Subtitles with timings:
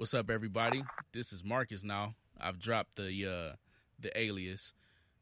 [0.00, 0.82] What's up, everybody?
[1.12, 1.84] This is Marcus.
[1.84, 3.56] Now I've dropped the uh,
[3.98, 4.72] the alias.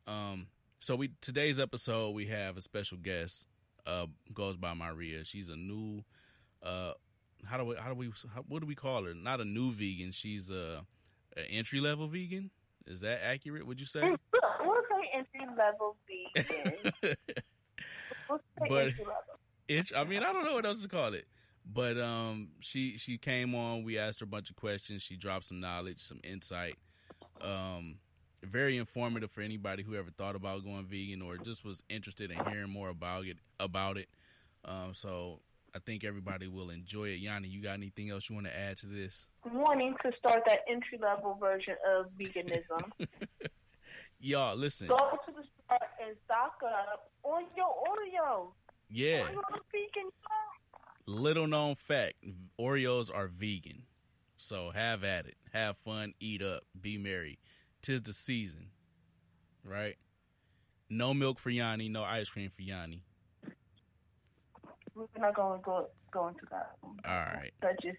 [0.07, 0.47] Um,
[0.79, 3.49] so we today's episode we have a special guest.
[3.85, 5.25] Uh, goes by Maria.
[5.25, 6.05] She's a new.
[6.63, 6.93] Uh,
[7.45, 7.75] how do we?
[7.75, 8.13] How do we?
[8.33, 9.15] How, what do we call her?
[9.15, 10.13] Not a new vegan.
[10.13, 10.87] She's a,
[11.37, 12.53] an entry level vegan.
[12.87, 13.67] Is that accurate?
[13.67, 14.03] Would you say?
[14.03, 16.93] We'll say entry level vegan.
[18.31, 19.39] we'll say But- entry level.
[19.67, 21.27] It, I mean, I don't know what else to call it.
[21.71, 23.85] But um, she she came on.
[23.85, 25.03] We asked her a bunch of questions.
[25.03, 26.77] She dropped some knowledge, some insight.
[27.43, 27.97] Um,
[28.43, 32.45] very informative for anybody who ever thought about going vegan or just was interested in
[32.47, 33.37] hearing more about it.
[33.61, 34.09] About it.
[34.65, 35.41] Um, so
[35.75, 37.19] I think everybody will enjoy it.
[37.19, 39.29] Yanni, you got anything else you want to add to this?
[39.45, 42.91] Wanting to start that entry level version of veganism.
[44.21, 44.89] Y'all, listen.
[44.89, 48.49] Go to the store and stock up on your Oreos.
[48.91, 50.11] Yeah, Oreos vegan.
[51.09, 52.15] Little known fact:
[52.61, 53.85] Oreos are vegan.
[54.37, 55.37] So have at it.
[55.53, 56.15] Have fun.
[56.21, 56.63] Eat up.
[56.81, 57.39] Be merry.
[57.83, 58.69] Tis the season,
[59.65, 59.97] right?
[60.89, 61.89] No milk for Yanni.
[61.89, 63.03] No ice cream for Yanni.
[64.95, 66.73] We're not going to go go into that.
[66.83, 67.53] All right.
[67.83, 67.99] Just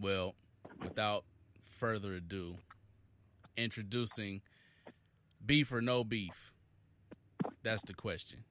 [0.00, 0.34] Well,
[0.82, 1.24] without
[1.70, 2.56] further ado,
[3.56, 4.42] introducing
[5.44, 6.52] beef or no beef.
[7.62, 8.44] That's the question.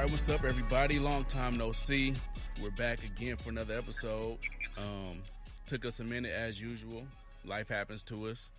[0.00, 0.98] All right, what's up, everybody?
[0.98, 2.14] Long time no see.
[2.62, 4.38] We're back again for another episode.
[4.78, 5.20] Um,
[5.66, 7.02] took us a minute as usual.
[7.44, 8.50] Life happens to us.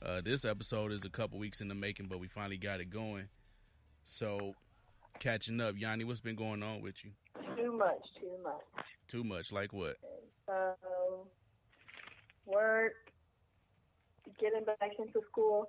[0.00, 2.88] Uh, this episode is a couple weeks in the making, but we finally got it
[2.88, 3.28] going.
[4.04, 4.54] So,
[5.18, 7.10] catching up, Yanni, what's been going on with you?
[7.54, 8.86] too much, too much.
[9.06, 9.96] Too much, like what?
[10.46, 11.26] So,
[12.46, 12.94] work,
[14.40, 15.68] getting back into school,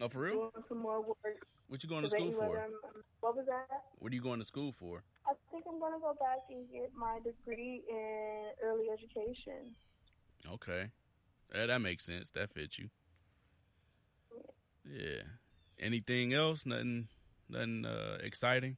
[0.00, 0.34] Oh, for real?
[0.34, 1.16] doing some more work.
[1.70, 2.58] What you going to school for?
[2.58, 2.72] Um,
[3.20, 3.68] What was that?
[4.00, 5.04] What are you going to school for?
[5.24, 9.76] I think I'm going to go back and get my degree in early education.
[10.50, 10.90] Okay,
[11.54, 12.28] yeah, that makes sense.
[12.30, 12.90] That fits you.
[14.84, 15.22] Yeah.
[15.78, 16.66] Anything else?
[16.66, 17.06] Nothing.
[17.48, 18.76] Nothing uh, exciting.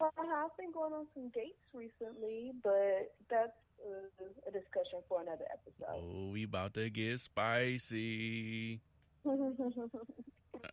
[0.00, 3.52] I have been going on some dates recently, but that's
[3.86, 5.94] uh, a discussion for another episode.
[5.94, 8.80] Oh, we about to get spicy.
[9.24, 9.30] All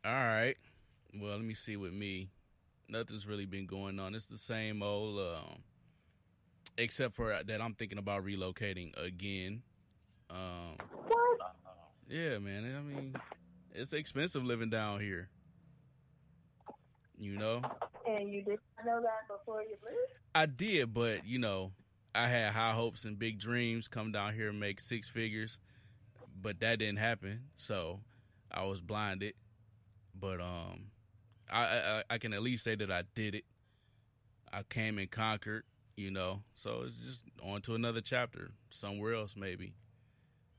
[0.03, 0.57] right.
[1.13, 2.29] Well, let me see with me.
[2.87, 4.15] Nothing's really been going on.
[4.15, 5.59] It's the same old, um,
[6.77, 9.61] except for that I'm thinking about relocating again.
[10.29, 10.77] Um,
[11.07, 11.39] what?
[12.07, 12.75] yeah, man.
[12.75, 13.15] I mean,
[13.73, 15.29] it's expensive living down here.
[17.17, 17.61] You know,
[18.07, 20.13] And you didn't know that before you moved?
[20.33, 21.73] I did, but you know,
[22.15, 23.87] I had high hopes and big dreams.
[23.89, 25.59] Come down here and make six figures,
[26.41, 27.41] but that didn't happen.
[27.57, 27.99] So
[28.49, 29.33] I was blinded.
[30.17, 30.91] But um,
[31.51, 33.45] I, I I can at least say that I did it.
[34.51, 35.63] I came and conquered.
[35.95, 39.73] You know, so it's just on to another chapter somewhere else, maybe.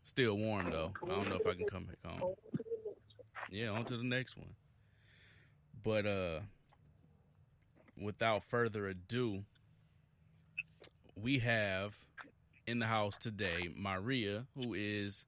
[0.02, 0.92] Still warm though.
[1.02, 2.34] I don't know if I can come back home.
[3.50, 4.54] Yeah, on to the next one.
[5.82, 6.40] But uh
[7.98, 9.44] without further ado,
[11.14, 11.96] we have
[12.66, 15.24] in the house today Maria, who is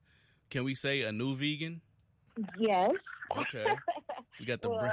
[0.51, 1.81] can we say a new vegan?
[2.57, 2.91] Yes.
[3.35, 3.65] Okay.
[4.39, 4.91] We got the Well,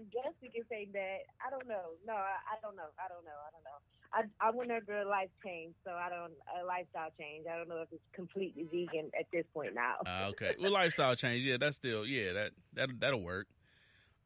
[0.00, 1.28] I, guess we can say that.
[1.44, 1.96] I don't know.
[2.06, 2.88] No, I, I don't know.
[2.96, 3.36] I don't know.
[3.36, 3.78] I don't know.
[4.12, 7.46] I I went under a life change, so I don't a lifestyle change.
[7.46, 9.96] I don't know if it's completely vegan at this point now.
[10.06, 10.54] Ah, okay.
[10.60, 11.44] Well, lifestyle change.
[11.44, 13.46] Yeah, that's still yeah that that that'll work.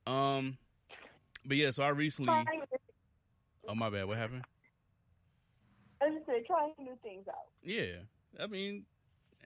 [0.07, 0.57] Um,
[1.45, 2.35] but yeah, so I recently.
[3.69, 4.07] Oh my bad.
[4.07, 4.45] What happened?
[6.03, 7.49] I just said trying new things out.
[7.63, 8.05] Yeah,
[8.39, 8.85] I mean,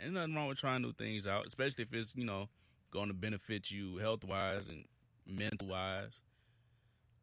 [0.03, 2.49] ain't nothing wrong with trying new things out, especially if it's you know
[2.91, 4.85] going to benefit you health wise and
[5.29, 6.21] mental wise.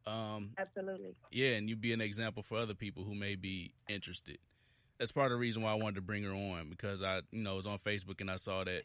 [0.06, 1.16] Um, Absolutely.
[1.32, 4.38] yeah, and you'd be an example for other people who may be interested.
[4.98, 7.42] That's part of the reason why I wanted to bring her on because I, you
[7.42, 8.84] know, was on Facebook and I saw that.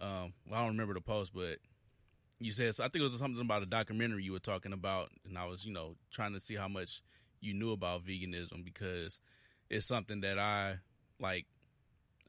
[0.00, 1.58] Um, well, I don't remember the post, but
[2.40, 5.36] you said I think it was something about a documentary you were talking about, and
[5.36, 7.02] I was, you know, trying to see how much
[7.40, 9.20] you knew about veganism because
[9.68, 10.76] it's something that I
[11.20, 11.46] like.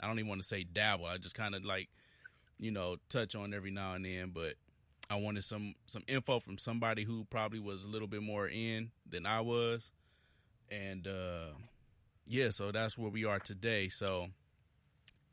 [0.02, 1.06] I don't even want to say dabble.
[1.06, 1.90] I just kind of like,
[2.60, 4.56] you know, touch on every now and then, but
[5.12, 8.92] I wanted some some info from somebody who probably was a little bit more in
[9.06, 9.92] than I was,
[10.72, 11.48] and uh,
[12.26, 13.90] yeah, so that's where we are today.
[13.90, 14.28] So,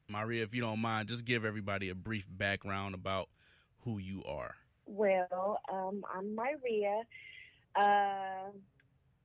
[0.08, 3.28] Maria, if you don't mind, just give everybody a brief background about
[3.84, 4.56] who you are.
[4.86, 7.02] Well, um, I'm Maria.
[7.76, 8.50] Uh,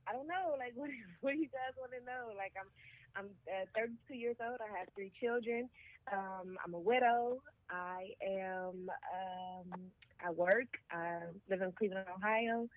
[0.06, 0.54] I don't know.
[0.56, 0.90] Like, what,
[1.20, 2.32] what do you guys want to know?
[2.36, 2.68] Like, I'm,
[3.16, 4.58] I'm uh, 32 years old.
[4.60, 5.68] I have three children.
[6.12, 7.38] Um, I'm a widow.
[7.70, 8.88] I am.
[9.14, 9.90] Um,
[10.24, 10.68] I work.
[10.90, 12.68] I live in Cleveland, Ohio.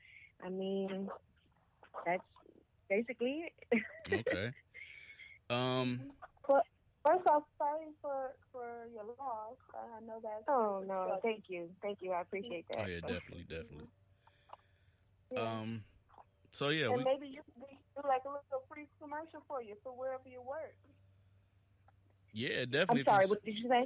[0.43, 1.09] I mean,
[2.05, 2.23] that's
[2.89, 3.83] basically it.
[4.27, 4.51] Okay.
[5.49, 6.11] Um.
[7.07, 9.55] First off, sorry for for your loss.
[9.73, 10.43] I know that.
[10.51, 12.11] Oh no, thank you, thank you.
[12.11, 12.79] I appreciate that.
[12.83, 13.87] Oh yeah, definitely, definitely.
[15.31, 15.41] Yeah.
[15.41, 15.83] Um.
[16.51, 17.56] So yeah, and we maybe you could
[18.01, 20.75] do like a little free commercial for you for wherever you work.
[22.33, 23.01] yeah definitely.
[23.01, 23.25] I'm sorry.
[23.25, 23.85] What did you say?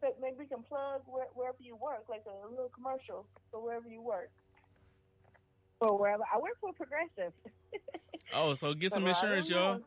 [0.00, 3.88] So maybe we can plug where, wherever you work, like a little commercial for wherever
[3.88, 4.30] you work.
[5.78, 7.32] For wherever I work for Progressive.
[8.32, 9.80] Oh, so get some insurance, y'all.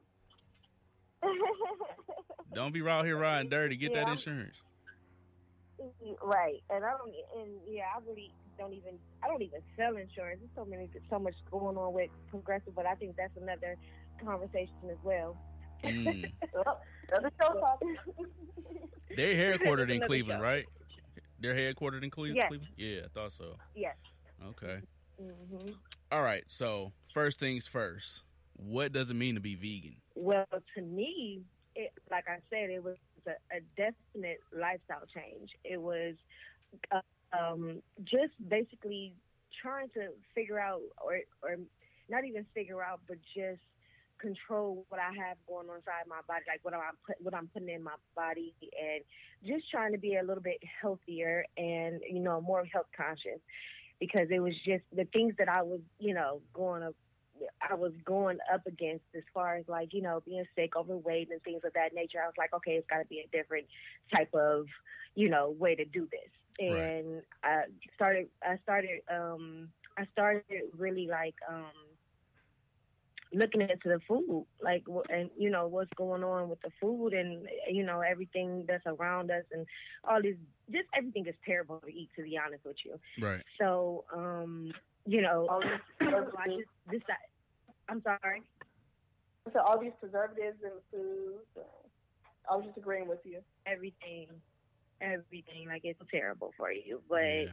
[2.54, 3.76] Don't be out here riding dirty.
[3.76, 4.56] Get Yeah, that insurance.
[6.24, 10.40] right, and I don't, and yeah, I really don't even, I don't even sell insurance.
[10.42, 13.76] There's so many, so much going on with Progressive, but I think that's another
[14.24, 15.38] conversation as well.
[15.84, 16.32] Mm.
[16.54, 17.82] Well, Another show talk.
[19.16, 20.44] They're headquartered in Cleveland, show.
[20.44, 20.66] right?
[21.40, 22.48] They're headquartered in Cle- Yes.
[22.50, 22.74] Cleveland.
[22.78, 23.56] Yeah, I thought so.
[23.76, 23.96] Yes.
[24.46, 24.80] Okay.
[25.20, 25.72] hmm
[26.12, 26.44] All right.
[26.48, 28.24] So first things first.
[28.58, 29.98] What does it mean to be vegan?
[30.16, 30.46] Well,
[30.76, 31.44] to me,
[31.76, 32.96] it, like I said, it was
[33.28, 35.52] a, a definite lifestyle change.
[35.64, 36.16] It was
[36.92, 37.02] uh,
[37.38, 39.14] um, just basically
[39.62, 41.58] trying to figure out, or or
[42.10, 43.62] not even figure out, but just
[44.20, 47.48] control what I have going on inside my body, like what I'm put, what I'm
[47.48, 49.04] putting in my body, and
[49.46, 53.40] just trying to be a little bit healthier and you know more health conscious
[54.00, 56.96] because it was just the things that I was you know going up
[57.70, 61.42] I was going up against as far as like, you know, being sick, overweight and
[61.44, 62.20] things of that nature.
[62.22, 63.66] I was like, okay, it's got to be a different
[64.16, 64.66] type of,
[65.16, 66.30] you know, way to do this.
[66.60, 66.94] Right.
[67.00, 67.64] And I
[67.96, 70.44] started, I started, um, I started
[70.78, 71.72] really like, um,
[73.34, 77.48] looking into the food, like, and you know, what's going on with the food and,
[77.70, 79.66] you know, everything that's around us and
[80.06, 80.38] all these,
[80.72, 82.98] just everything is terrible to eat, to be honest with you.
[83.22, 83.44] Right.
[83.60, 84.72] So, um,
[85.06, 87.30] you know, All these so I preservatives, just decided.
[87.90, 88.44] I'm sorry.
[89.54, 91.40] so all these preservatives in food.
[91.58, 91.62] uh,
[92.52, 93.42] I was just agreeing with you.
[93.66, 94.28] Everything,
[95.02, 97.02] everything like it's terrible for you.
[97.10, 97.52] But Yeah.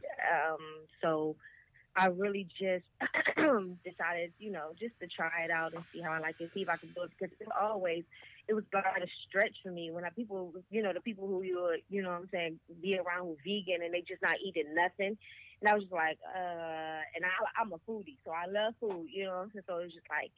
[0.52, 0.58] um,
[1.02, 1.36] so
[1.96, 2.84] I really just
[3.84, 6.62] decided, you know, just to try it out and see how I like it, see
[6.62, 7.10] if I can do it.
[7.18, 8.04] Because it always
[8.48, 11.42] it was like a stretch for me when I people, you know, the people who
[11.42, 14.74] you, you know, what I'm saying, be around who vegan and they just not eating
[14.74, 15.16] nothing.
[15.60, 19.06] And I was just like, uh, and I, I'm a foodie, so I love food,
[19.12, 19.46] you know.
[19.66, 20.30] So it's just like,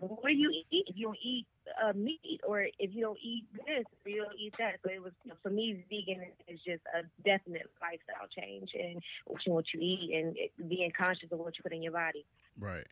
[0.00, 1.46] what do you eat if you don't eat
[1.82, 4.76] uh, meat, or if you don't eat this, or you don't eat that?
[4.84, 5.12] So it was
[5.42, 10.68] for me, vegan is just a definite lifestyle change, and watching what you eat and
[10.68, 12.24] being conscious of what you put in your body.
[12.58, 12.86] Right.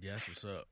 [0.00, 0.66] Yeah, that's what's up.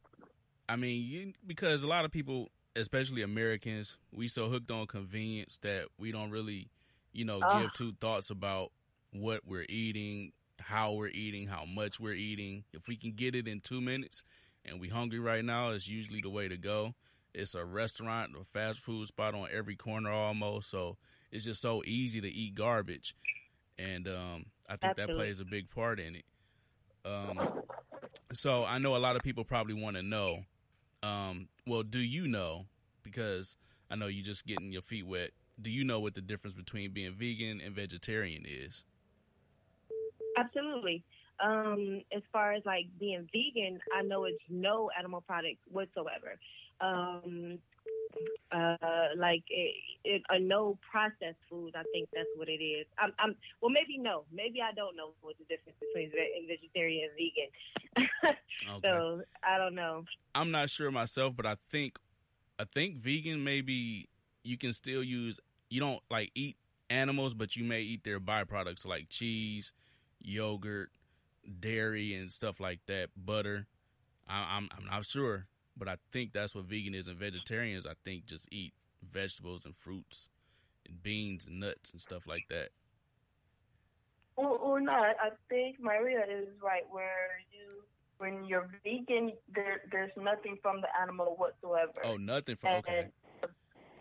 [0.69, 5.59] I mean, you, because a lot of people, especially Americans, we so hooked on convenience
[5.63, 6.69] that we don't really,
[7.13, 7.61] you know, Ah.
[7.61, 8.73] give two thoughts about
[9.13, 12.65] what we're eating, how we're eating, how much we're eating.
[12.73, 14.23] If we can get it in two minutes
[14.65, 16.95] and we hungry right now, it's usually the way to go.
[17.35, 20.97] It's a restaurant a fast food spot on every corner almost, so
[21.31, 23.15] it's just so easy to eat garbage,
[23.79, 26.25] and um, I think that plays a big part in it.
[27.05, 27.63] Um,
[28.33, 30.45] so I know a lot of people probably want to know.
[31.03, 32.67] Um, well, do you know?
[33.03, 33.57] Because
[33.91, 35.31] I know you're just getting your feet wet.
[35.61, 38.85] Do you know what the difference between being vegan and vegetarian is?
[40.37, 41.03] Absolutely.
[41.41, 46.39] Um, as far as like being vegan, I know it's no animal products whatsoever.
[46.81, 47.59] Um,
[48.53, 48.77] uh,
[49.17, 49.75] like it,
[50.05, 51.75] it, uh, no processed foods.
[51.77, 52.87] I think that's what it is.
[52.99, 57.09] I'm, I'm well, maybe no, maybe I don't know what the difference between ve- vegetarian
[57.09, 58.09] and vegan.
[58.71, 58.89] Okay.
[58.89, 60.05] so I don't know.
[60.37, 61.99] I'm not sure myself, but I think
[62.61, 64.09] I think vegan maybe
[64.45, 66.57] you can still use you don't like eat
[66.89, 69.73] animals, but you may eat their byproducts like cheese,
[70.25, 70.91] yogurt,
[71.61, 73.11] dairy, and stuff like that.
[73.17, 73.67] Butter.
[74.29, 77.09] I, I'm I'm not sure, but I think that's what vegan is.
[77.09, 80.29] And vegetarians, I think, just eat vegetables and fruits
[80.87, 82.71] and beans and nuts and stuff like that.
[84.37, 85.17] Or, or not.
[85.21, 86.85] I think Maria is right.
[86.91, 87.83] Where you,
[88.19, 92.01] when you're vegan, there there's nothing from the animal whatsoever.
[92.05, 93.09] Oh, nothing for okay.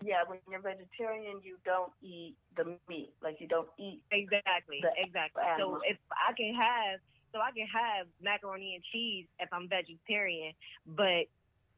[0.02, 3.12] And, yeah, when you're vegetarian, you don't eat the meat.
[3.22, 4.02] Like you don't eat.
[4.10, 4.80] Exactly.
[4.82, 5.42] The exactly.
[5.42, 5.78] animal.
[5.78, 7.00] So if I can have,
[7.32, 10.52] so I can have macaroni and cheese if I'm vegetarian,
[10.86, 11.30] but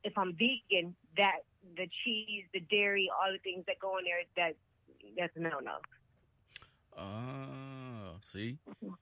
[0.02, 1.44] if I'm vegan, that
[1.76, 4.56] the cheese, the dairy, all the things that go in there, that
[5.16, 5.76] that's no no.
[6.96, 8.94] Oh, see, mm-hmm.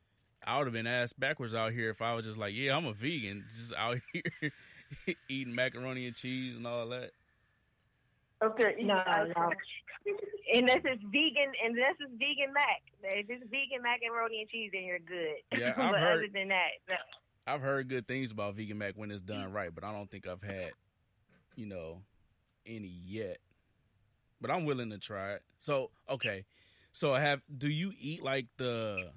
[0.44, 2.86] I would have been asked backwards out here if I was just like, yeah, I'm
[2.86, 4.52] a vegan, just out here
[5.28, 7.12] eating macaroni and cheese and all that.
[8.42, 9.02] Okay, No,
[9.36, 9.50] no.
[10.54, 12.82] Unless it's vegan, unless it's vegan mac.
[13.04, 15.36] If it's vegan mac and macaroni and cheese, then you're good.
[15.56, 16.94] Yeah, but I've heard- other than that, no.
[17.46, 20.28] I've heard good things about vegan mac when it's done right, but I don't think
[20.28, 20.70] I've had,
[21.56, 22.02] you know,
[22.66, 23.38] any yet.
[24.40, 25.42] But I'm willing to try it.
[25.58, 26.44] So okay,
[26.92, 29.10] so have do you eat like the,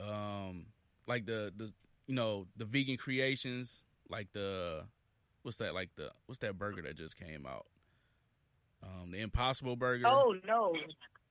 [0.00, 0.66] um,
[1.06, 1.72] like the the
[2.08, 4.84] you know the vegan creations like the
[5.42, 7.66] what's that like the what's that burger that just came out?
[8.82, 10.04] Um, the Impossible Burger.
[10.06, 10.74] Oh no,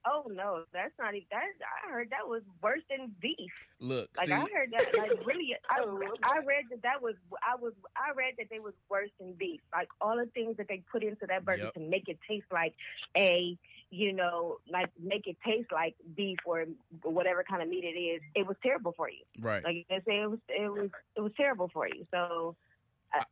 [0.06, 1.28] oh no, that's not even.
[1.32, 1.44] That
[1.88, 3.52] I heard that was worse than beef.
[3.80, 7.56] Look, Like see, I heard that, like really, I, I read that that was, I
[7.56, 9.62] was, I read that they was worse than beef.
[9.74, 11.74] Like all the things that they put into that burger Yep.
[11.76, 12.74] to make it taste like
[13.16, 13.58] a,
[13.92, 16.66] you know, like make it taste like beef or
[17.04, 18.22] whatever kind of meat it is.
[18.36, 19.24] It was terrible for you.
[19.40, 19.64] right?
[19.64, 22.06] Like I say, it was, it was, it was terrible for you.
[22.12, 22.56] So.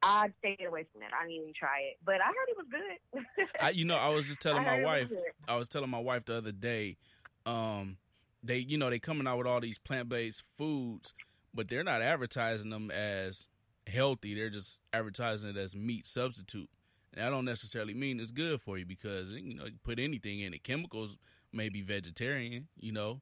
[0.01, 1.11] I, I'd stay away from that.
[1.13, 3.47] I didn't even try it, but I heard it was good.
[3.61, 5.11] I, you know, I was just telling I my wife.
[5.47, 6.97] I was telling my wife the other day,
[7.45, 7.97] um,
[8.43, 11.13] they you know they coming out with all these plant based foods,
[11.53, 13.47] but they're not advertising them as
[13.87, 14.33] healthy.
[14.33, 16.69] They're just advertising it as meat substitute.
[17.13, 20.41] And that don't necessarily mean it's good for you because you know you put anything
[20.41, 20.63] in it.
[20.63, 21.17] Chemicals
[21.51, 23.21] may be vegetarian, you know.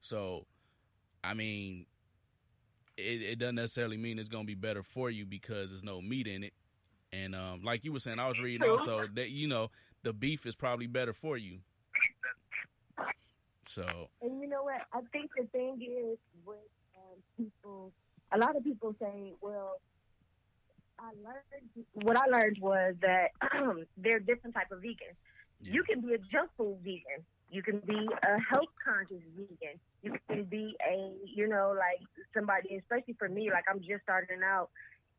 [0.00, 0.46] So,
[1.22, 1.86] I mean,
[2.98, 6.26] it, it doesn't necessarily mean it's gonna be better for you because there's no meat
[6.26, 6.52] in it.
[7.12, 9.70] And um, like you were saying, I was reading also that you know
[10.02, 11.58] the beef is probably better for you.
[13.64, 13.84] So
[14.22, 14.82] And you know what?
[14.92, 16.56] I think the thing is with
[16.96, 17.92] um, people,
[18.32, 19.80] a lot of people say, well,
[20.98, 23.28] I learned, what I learned was that
[23.96, 25.16] there are different type of vegans.
[25.60, 25.74] yeah.
[25.74, 27.24] You can be a junk food vegan.
[27.50, 29.80] You can be a health conscious vegan.
[30.02, 32.00] You can be a, you know, like
[32.34, 34.70] somebody, especially for me, like I'm just starting out.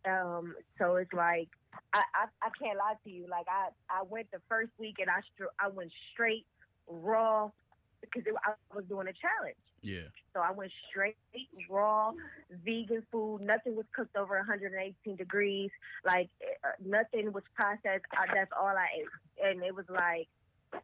[0.05, 1.49] Um, so it's like
[1.93, 3.27] I, I I can't lie to you.
[3.29, 6.45] Like I I went the first week and I str- I went straight
[6.87, 7.49] raw
[8.01, 9.57] because it, I was doing a challenge.
[9.81, 11.17] yeah, So I went straight
[11.69, 12.11] raw
[12.63, 13.41] vegan food.
[13.41, 15.69] Nothing was cooked over 118 degrees.
[16.05, 16.29] Like
[16.63, 18.05] uh, nothing was processed.
[18.13, 20.29] I, that's all I ate, and it was like,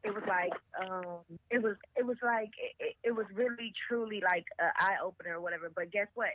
[0.04, 2.50] it was like, um, it was, it was like,
[2.80, 5.72] it, it was really truly like an eye opener or whatever.
[5.74, 6.30] But guess what?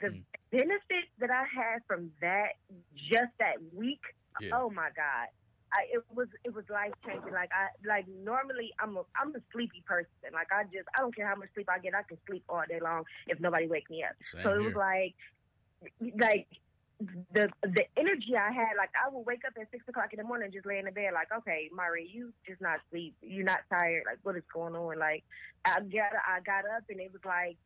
[0.00, 0.22] The Mm.
[0.52, 2.50] benefit that I had from that,
[2.94, 4.00] just that week,
[4.40, 5.28] yeah, oh my god
[5.72, 9.40] I, it was it was life changing like i like normally i'm a i'm a
[9.52, 12.18] sleepy person like i just i don't care how much sleep i get i can
[12.26, 14.64] sleep all day long if nobody wake me up same so it here.
[14.64, 15.14] was like
[16.20, 16.46] like
[17.32, 20.24] the the energy i had like i would wake up at six o'clock in the
[20.24, 23.14] morning just lay in the bed like okay Mari, you just not sleep.
[23.22, 24.02] You're not tired.
[24.06, 24.98] Like what is going on?
[24.98, 25.24] Like
[25.64, 27.56] i got i got up and it was like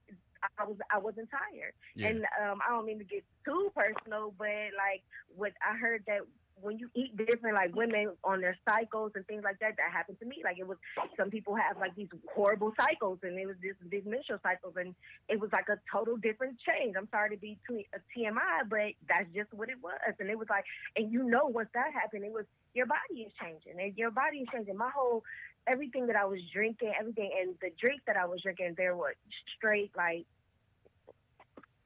[0.58, 4.34] I was I wasn't tired, yeah, and um, I don't mean to get too personal,
[4.36, 5.02] but like
[5.34, 6.20] what I heard that
[6.60, 10.18] when you eat different, like women on their cycles and things like that, that happened
[10.20, 10.40] to me.
[10.44, 10.78] Like it was
[11.16, 14.94] some people have like these horrible cycles, and it was this these menstrual cycles, and
[15.28, 16.94] it was like a total different change.
[16.96, 20.38] I'm sorry to be too, a TMI, but that's just what it was, and it
[20.38, 20.64] was like,
[20.96, 24.38] and you know, once that happened, it was your body is changing, and your body
[24.38, 24.76] is changing.
[24.76, 25.22] My whole
[25.66, 29.14] everything that I was drinking, everything, and the drink that I was drinking, there was
[29.56, 30.26] straight like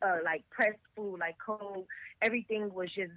[0.02, 1.86] uh, like pressed food, like cold.
[2.22, 3.12] Everything was just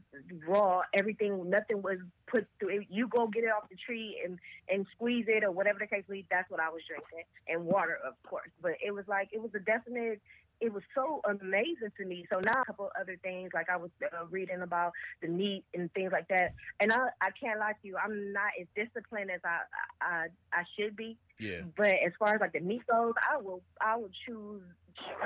[0.47, 0.81] raw.
[0.93, 1.97] Everything, nothing was
[2.27, 2.83] put through.
[2.89, 6.03] You go get it off the tree and and squeeze it or whatever the case
[6.07, 6.25] may be.
[6.29, 8.49] That's what I was drinking, and water, of course.
[8.61, 10.21] But it was like it was a definite.
[10.59, 12.27] It was so amazing to me.
[12.31, 15.91] So now a couple other things, like I was uh, reading about the meat and
[15.95, 16.53] things like that.
[16.79, 19.61] And I, I can't lie to you, I'm not as disciplined as I,
[20.01, 21.17] I I should be.
[21.39, 24.61] yeah, But as far as like the meat goes, I will I will choose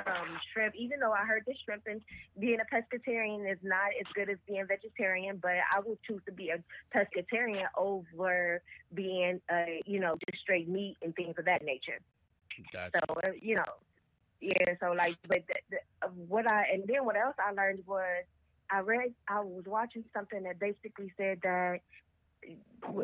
[0.06, 0.76] um, shrimp.
[0.76, 2.02] Even though I heard that shrimp and
[2.40, 6.32] being a pescatarian is not as good as being vegetarian, but I will choose to
[6.32, 6.58] be a
[6.96, 8.62] pescatarian over
[8.94, 12.00] being a you know just straight meat and things of that nature.
[12.72, 13.00] gotcha.
[13.10, 13.64] So uh, you know,
[14.42, 14.74] yeah.
[14.80, 18.24] So like, but the, the, uh, what I and then what else I learned was
[18.70, 21.80] I read I was watching something that basically said that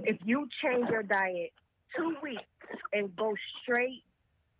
[0.05, 1.51] if you change your diet
[1.95, 2.43] two weeks
[2.93, 4.03] and go straight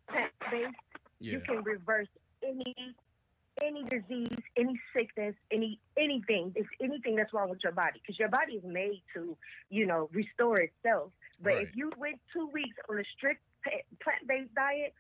[0.09, 0.75] plant based,
[1.21, 2.07] Yeah, you can reverse
[2.43, 2.75] any
[3.61, 6.51] any disease, any sickness, any anything.
[6.55, 9.37] It's anything that's wrong with your body because your body is made to,
[9.69, 11.11] you know, restore itself.
[11.41, 11.67] But Right.
[11.67, 13.41] if you went two weeks on a strict
[14.01, 14.93] plant based diet,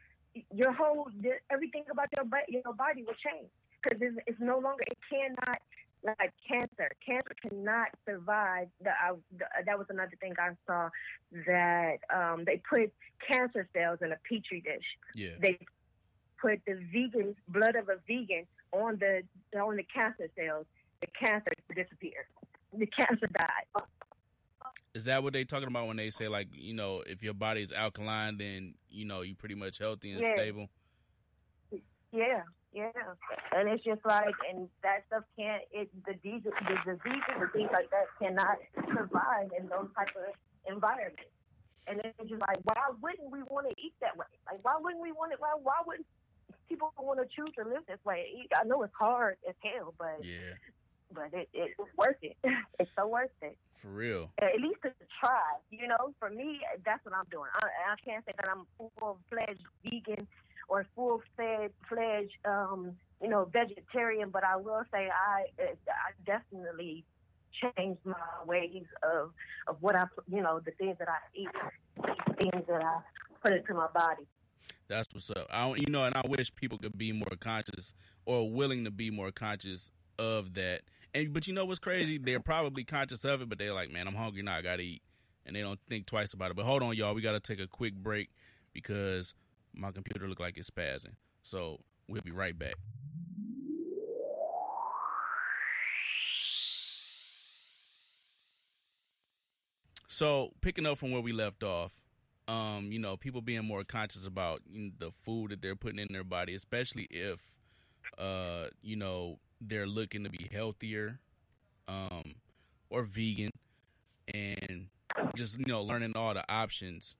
[0.53, 1.09] your whole
[1.49, 3.49] everything about your body, your body will change
[3.81, 5.59] because it's, it's no longer it cannot
[6.03, 6.89] like cancer.
[7.05, 8.67] Cancer cannot survive.
[8.83, 10.89] The, I, the, that was another thing I saw
[11.47, 12.91] that um, they put
[13.29, 15.59] cancer cells in a petri dish yeah, they
[16.41, 19.23] put the vegan blood of a vegan on the
[19.59, 20.65] on the cancer cells,
[21.01, 22.25] the cancer disappeared.
[22.77, 23.85] The cancer died.
[24.93, 27.61] Is that what they talking about when they say like you know if your body
[27.61, 30.35] is alkaline then you know you pretty much healthy and Yeah.
[30.35, 30.69] stable?
[32.11, 32.43] Yeah,
[32.73, 32.91] yeah.
[33.55, 37.69] And it's just like, and that stuff can't, it, the, disease, the diseases and things
[37.71, 38.57] like that cannot
[38.91, 40.35] survive in those type of
[40.67, 41.31] environments.
[41.87, 44.27] And it's just like, why wouldn't we want to eat that way?
[44.45, 45.39] Like, why wouldn't we want it?
[45.39, 46.05] Why, why wouldn't
[46.71, 48.47] people want to choose to live this way?
[48.55, 50.55] I know it's hard as hell, but Yeah,
[51.13, 52.37] but it, it's worth it.
[52.79, 53.57] It's so worth it.
[53.75, 54.31] for real.
[54.41, 54.91] At least to
[55.23, 56.13] try, you know.
[56.19, 57.49] For me, that's what I'm doing.
[57.61, 60.27] I, I can't say that I'm full fledged vegan
[60.69, 67.03] or full fledged, um, you know, vegetarian, but I will say I, I definitely
[67.61, 69.31] changed my ways of
[69.67, 71.49] of what I, you know, the things that I eat,
[72.39, 72.99] things that I
[73.43, 74.25] put into my body.
[74.87, 75.47] That's what's up.
[75.49, 77.93] I don't, you know, and I wish people could be more conscious
[78.25, 80.81] or willing to be more conscious of that.
[81.13, 82.17] And but you know what's crazy?
[82.17, 84.57] They're probably conscious of it, but they're like, "Man, I'm hungry now.
[84.57, 85.01] I gotta eat,"
[85.45, 86.55] and they don't think twice about it.
[86.55, 87.13] But hold on, y'all.
[87.13, 88.29] We gotta take a quick break
[88.73, 89.33] because
[89.73, 91.15] my computer looked like it's spazzing.
[91.43, 92.75] So we'll be right back.
[100.07, 101.93] So picking up from where we left off,
[102.47, 105.99] um, you know, people being more conscious about you know, the food that they're putting
[105.99, 107.41] in their body, especially if,
[108.17, 111.19] uh, you know, they're looking to be healthier,
[111.87, 112.35] um,
[112.89, 113.51] or vegan,
[114.33, 114.87] and
[115.35, 117.15] just you know, learning all the options.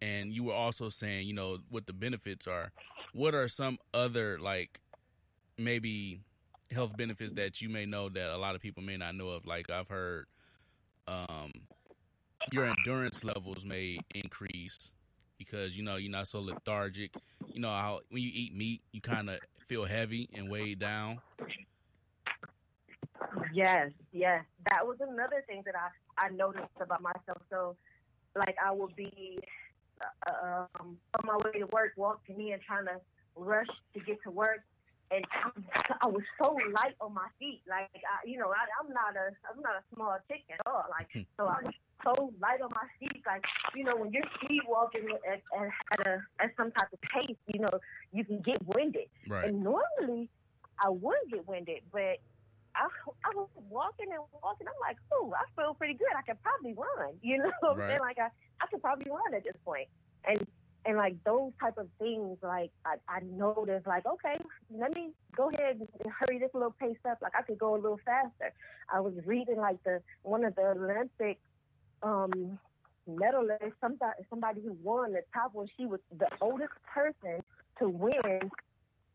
[0.00, 2.72] And you were also saying, you know, what the benefits are.
[3.12, 4.80] What are some other like
[5.58, 6.20] maybe
[6.70, 9.46] health benefits that you may know that a lot of people may not know of?
[9.46, 10.26] Like I've heard
[11.08, 11.52] um,
[12.52, 14.90] your endurance levels may increase
[15.38, 17.14] because you know you're not so lethargic.
[17.52, 21.18] You know how when you eat meat, you kind of feel heavy and weighed down.
[23.52, 24.44] Yes, yes.
[24.70, 27.42] That was another thing that I, I noticed about myself.
[27.50, 27.76] So,
[28.34, 29.38] like, I would be
[30.28, 33.00] uh, um, on my way to work, walking in, trying to
[33.34, 34.60] rush to get to work,
[35.10, 37.62] and I, I was so light on my feet.
[37.68, 40.84] Like, I, you know, I, I'm not a I'm not a small chick at all.
[40.90, 43.22] Like, so I was so light on my feet.
[43.26, 47.00] Like, you know, when you're speed walking at, at, at a at some type of
[47.02, 47.78] pace, you know,
[48.12, 49.08] you can get winded.
[49.28, 49.48] Right.
[49.48, 50.28] And normally,
[50.84, 52.18] I would get winded, but
[52.74, 52.88] I,
[53.24, 54.66] I was walking and walking.
[54.68, 56.08] I'm like, oh, I feel pretty good.
[56.16, 57.14] I could probably run.
[57.22, 57.88] You know, Right.
[57.88, 58.00] saying?
[58.00, 58.28] like I,
[58.60, 59.88] I could probably run at this point.
[60.28, 60.46] And
[60.84, 64.36] and like those type of things, like I, I noticed, like okay,
[64.70, 67.18] let me go ahead and hurry this little pace up.
[67.22, 68.52] Like I could go a little faster.
[68.92, 71.38] I was reading like the one of the Olympic
[72.02, 72.58] um
[73.08, 75.68] medalists, somebody somebody who won the top one.
[75.76, 77.42] She was the oldest person
[77.78, 78.50] to win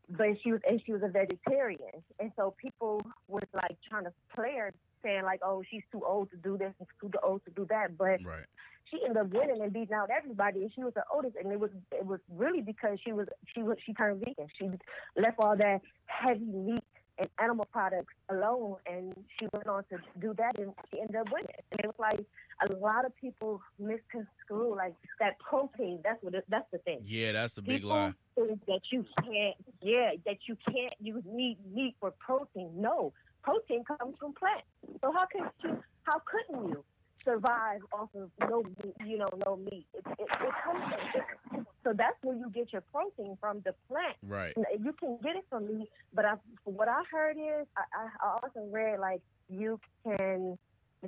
[0.08, 4.12] but she was and she was a vegetarian, and so people was like trying to
[4.34, 7.50] play her, saying like, "Oh, she's too old to do this, and too old to
[7.50, 8.46] do that." But Right.
[8.90, 11.58] she ended up winning and beating out everybody, and she was the oldest, and it
[11.60, 14.48] was it was really because she was she was she turned vegan.
[14.58, 14.68] She
[15.16, 16.84] left all that heavy meat
[17.18, 21.30] and animal products alone, and she went on to do that, and she ended up
[21.32, 21.46] winning.
[21.72, 22.26] And it was like
[22.70, 26.00] a lot of people misconstrue like that protein.
[26.04, 28.14] That's what it, that's the thing Yeah, that's the big people lie.
[28.34, 33.82] think that you can't yeah that you can't you need meat for protein no protein
[33.84, 34.66] comes from plants
[35.02, 36.84] so how could you how couldn't you
[37.24, 41.66] survive off of no meat you know no meat it, it, it comes from different.
[41.84, 44.54] so that's where you get your protein from the plant Right.
[44.82, 47.82] you can get it from meat but I, what i heard is I
[48.24, 50.58] I also read like you can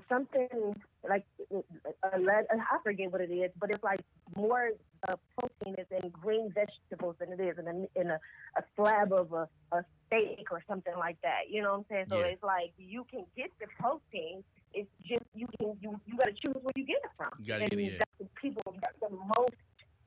[0.08, 0.74] something
[1.08, 4.00] like uh, lead, I forget what it is, but it's like
[4.36, 4.70] more
[5.08, 8.18] uh, protein is in green vegetables than it is in a in a,
[8.56, 11.50] a slab of a, a steak or something like that.
[11.50, 12.06] You know what I'm saying?
[12.10, 12.26] So Yeah.
[12.26, 14.42] it's like you can get the protein.
[14.72, 17.30] It's just you can you you got to choose where you get it from.
[17.38, 18.74] You gotta and get it, that's the people.
[18.82, 19.54] That's the most.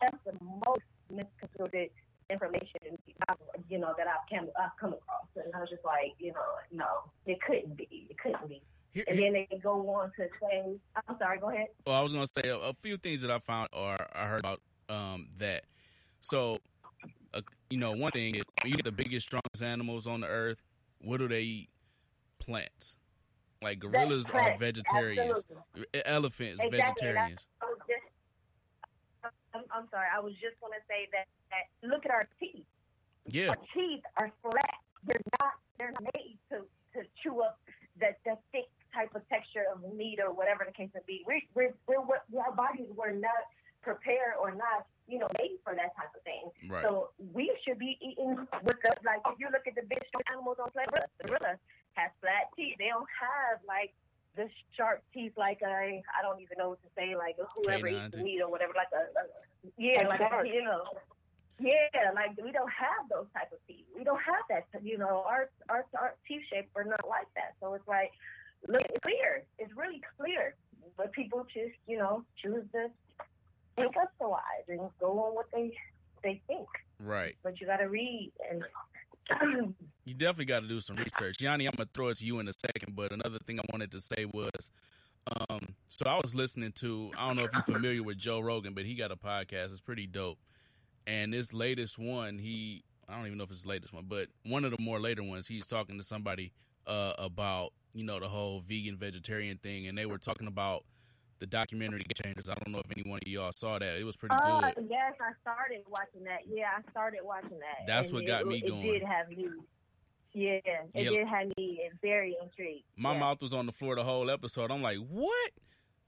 [0.02, 1.90] That's the most misconstrued
[2.30, 2.98] information.
[3.70, 6.50] You know that I've come I've come across, and I was just like, you know,
[6.72, 6.86] no,
[7.26, 8.08] it couldn't be.
[8.10, 8.62] It couldn't be.
[8.98, 10.76] Here, And then they go on to say,
[11.08, 11.68] I'm sorry, go ahead.
[11.86, 14.40] well, I was gonna say a, a few things that I found or I heard
[14.40, 15.66] about um, that.
[16.20, 16.58] So,
[17.32, 20.58] uh, you know, one thing is you get the biggest, strongest animals on the earth.
[21.00, 21.70] What do they eat?
[22.40, 22.96] Plants.
[23.62, 25.44] Like gorillas are vegetarians.
[25.44, 25.86] Absolutely.
[26.04, 27.48] Elephants Exactly, vegetarians.
[27.62, 32.04] I was just, I'm, I'm sorry, I was just going to say that, that look
[32.04, 32.66] at our teeth.
[33.28, 33.50] Yeah.
[33.50, 34.76] Our teeth are flat.
[35.06, 35.54] They're not.
[35.78, 37.60] They're made to to chew up
[38.00, 41.24] the, the thick type of texture of meat or whatever the case may be.
[41.28, 43.48] We we're, we're what our bodies were not
[43.82, 46.52] prepared or not you know, made for that type of thing.
[46.70, 46.84] Right.
[46.84, 49.24] So we should be eating with the like.
[49.26, 51.54] If you look at the big strong animals on planet, gorilla, the gorilla
[51.96, 52.76] has flat teeth.
[52.78, 53.96] They don't have like
[54.36, 58.06] the sharp teeth like a I don't even know what to say like whoever Canine
[58.06, 58.24] eats teeth.
[58.24, 59.24] meat or whatever like a, a
[59.80, 60.84] yeah like a, you know
[61.60, 63.88] yeah like we don't have those type of teeth.
[63.96, 64.68] We don't have that.
[64.84, 67.56] You know our our our teeth shape are not like that.
[67.62, 68.12] So it's like
[68.68, 69.44] look it's clear.
[69.60, 70.56] It's really clear.
[70.96, 72.88] But people just you know choose to
[73.76, 75.74] think otherwise and go on what they
[76.24, 76.68] they think.
[77.00, 77.36] Right.
[77.44, 78.64] But you got to read and.
[80.06, 81.42] You definitely got to do some research.
[81.42, 83.64] Yanni, I'm going to throw it to you in a second, but another thing I
[83.74, 84.70] wanted to say was
[85.50, 88.74] um, so I was listening to, I don't know if you're familiar with Joe Rogan,
[88.74, 89.72] but he got a podcast.
[89.72, 90.40] It's pretty dope.
[91.06, 94.28] And this latest one, he, I don't even know if it's the latest one, but
[94.44, 96.54] one of the more later ones, he's talking to somebody
[96.86, 99.88] uh, about, you know, the whole vegan vegetarian thing.
[99.88, 100.86] And they were talking about
[101.40, 102.48] the documentary Changers.
[102.50, 104.00] I don't know if any one of y'all saw that.
[104.00, 104.88] It was pretty Oh good.
[104.90, 106.42] yes, I started watching that.
[106.48, 107.86] Yeah, I started watching that.
[107.88, 108.86] That's And what it- got me it, going.
[108.86, 109.48] It did have me.
[110.34, 111.10] Yeah, it Yeah.
[111.10, 112.84] did have me very intrigued.
[112.96, 113.20] My yeah.
[113.20, 114.72] mouth was on the floor the whole episode.
[114.72, 115.52] I'm like, what?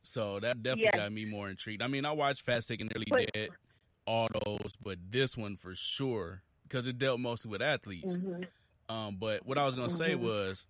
[0.03, 0.97] So that definitely Yeah.
[0.97, 1.81] got me more intrigued.
[1.81, 3.49] I mean, I watched Fat, Sick, and Nearly But- Dead,
[4.05, 8.15] all those, but this one for sure because it dealt mostly with athletes.
[8.15, 8.47] Mhm.
[8.87, 10.19] Um, but what I was gonna say Mhm.
[10.21, 10.65] was,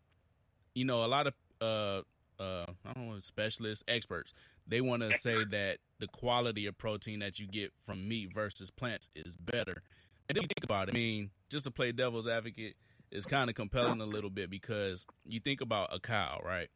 [0.79, 2.01] you know, a lot of uh,
[2.41, 4.33] uh, I don't know, specialists, experts,
[4.67, 8.71] they want to say that the quality of protein that you get from meat versus
[8.71, 9.83] plants is better.
[10.27, 10.95] And then you think about it.
[10.95, 12.75] I mean, just to play devil's advocate
[13.11, 16.69] it's kind of compelling a little bit because you think about a cow, right?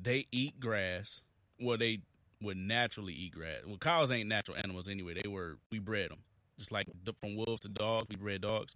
[0.00, 1.22] They eat grass.
[1.60, 2.00] Well, they
[2.40, 3.60] would naturally eat grass.
[3.66, 5.14] Well, cows ain't natural animals anyway.
[5.20, 6.20] They were we bred them,
[6.58, 6.88] just like
[7.20, 8.06] from wolves to dogs.
[8.08, 8.74] We bred dogs.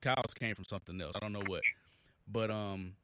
[0.00, 1.14] Cows came from something else.
[1.16, 1.62] I don't know what,
[2.28, 2.94] but um,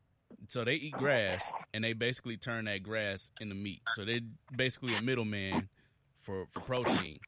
[0.49, 3.83] so they eat grass and they basically turn that grass into meat.
[3.95, 4.21] So they're
[4.55, 5.69] basically a middleman
[6.23, 7.19] for for protein.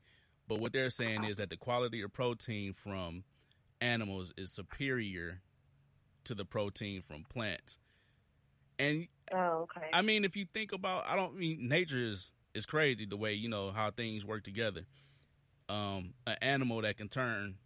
[0.48, 3.24] But what they're saying is that the quality of protein from
[3.80, 5.42] animals is superior
[6.24, 7.78] to the protein from plants.
[8.78, 9.88] And Oh, okay.
[9.92, 13.34] I mean, if you think about, I don't mean nature is is crazy the way
[13.34, 14.86] you know how things work together.
[15.68, 17.56] Um, an animal that can turn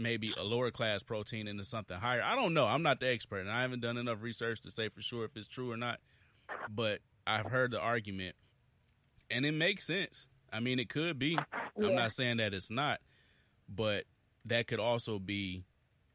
[0.00, 2.22] maybe a lower class protein into something higher.
[2.22, 2.66] I don't know.
[2.66, 5.36] I'm not the expert, and I haven't done enough research to say for sure if
[5.36, 5.98] it's true or not.
[6.68, 8.34] But I've heard the argument,
[9.30, 10.28] and it makes sense.
[10.52, 11.38] I mean, it could be.
[11.76, 13.00] I'm not saying that it's not,
[13.68, 14.04] but
[14.44, 15.64] that could also be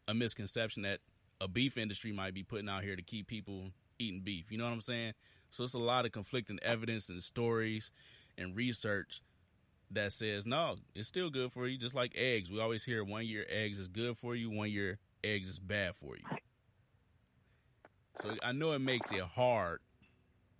[0.07, 0.99] a misconception that
[1.39, 4.51] a beef industry might be putting out here to keep people eating beef.
[4.51, 5.13] You know what I'm saying?
[5.49, 7.91] So it's a lot of conflicting evidence and stories
[8.37, 9.21] and research
[9.91, 11.77] that says no, it's still good for you.
[11.77, 14.99] Just like eggs, we always hear one year eggs is good for you, one year
[15.23, 16.37] eggs is bad for you.
[18.17, 19.79] So I know it makes it hard,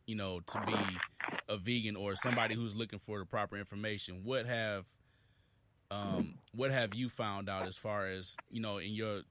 [0.06, 0.76] you know, to be
[1.48, 4.22] a vegan or somebody who's looking for the proper information.
[4.24, 4.86] What have
[5.92, 9.22] um what have you found out as far as, you know, in your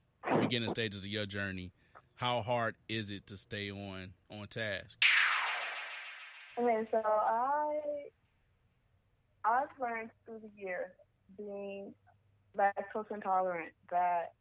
[0.41, 1.73] beginning stages of your journey,
[2.15, 5.03] how hard is it to stay on on task?
[6.57, 7.74] Okay, so I
[9.45, 10.91] I've learned through the years
[11.37, 11.93] being
[12.57, 14.33] lactose intolerant that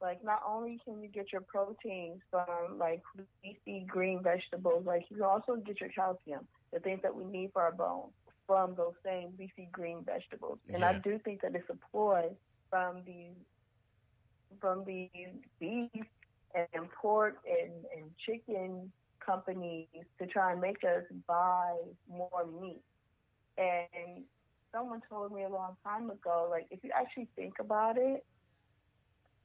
[0.00, 3.02] like not only can you get your proteins from like
[3.44, 7.50] leafy green vegetables, like you can also get your calcium, the things that we need
[7.52, 8.12] for our bones,
[8.46, 10.58] from those same leafy green vegetables.
[10.74, 12.30] And I do think that it's a ploy
[12.68, 13.34] from these
[14.60, 15.08] from these
[15.58, 15.88] beef
[16.54, 18.92] and pork and, and chicken
[19.24, 19.86] companies
[20.18, 21.74] to try and make us buy
[22.08, 22.82] more meat.
[23.58, 24.24] And
[24.74, 28.24] someone told me a long time ago, like if you actually think about it,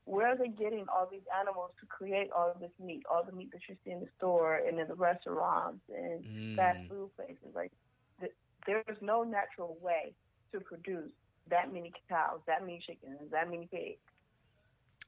[0.06, 3.34] where are they getting all these animals to create all of this meat, all the
[3.34, 6.56] meat that you see in the store and in the restaurants and Mm.
[6.56, 7.54] fast food places?
[7.54, 7.74] Like
[8.22, 8.32] th-
[8.65, 10.15] there's no natural way
[10.54, 11.12] to produce
[11.50, 14.00] that many cows, that many chickens, that many pigs.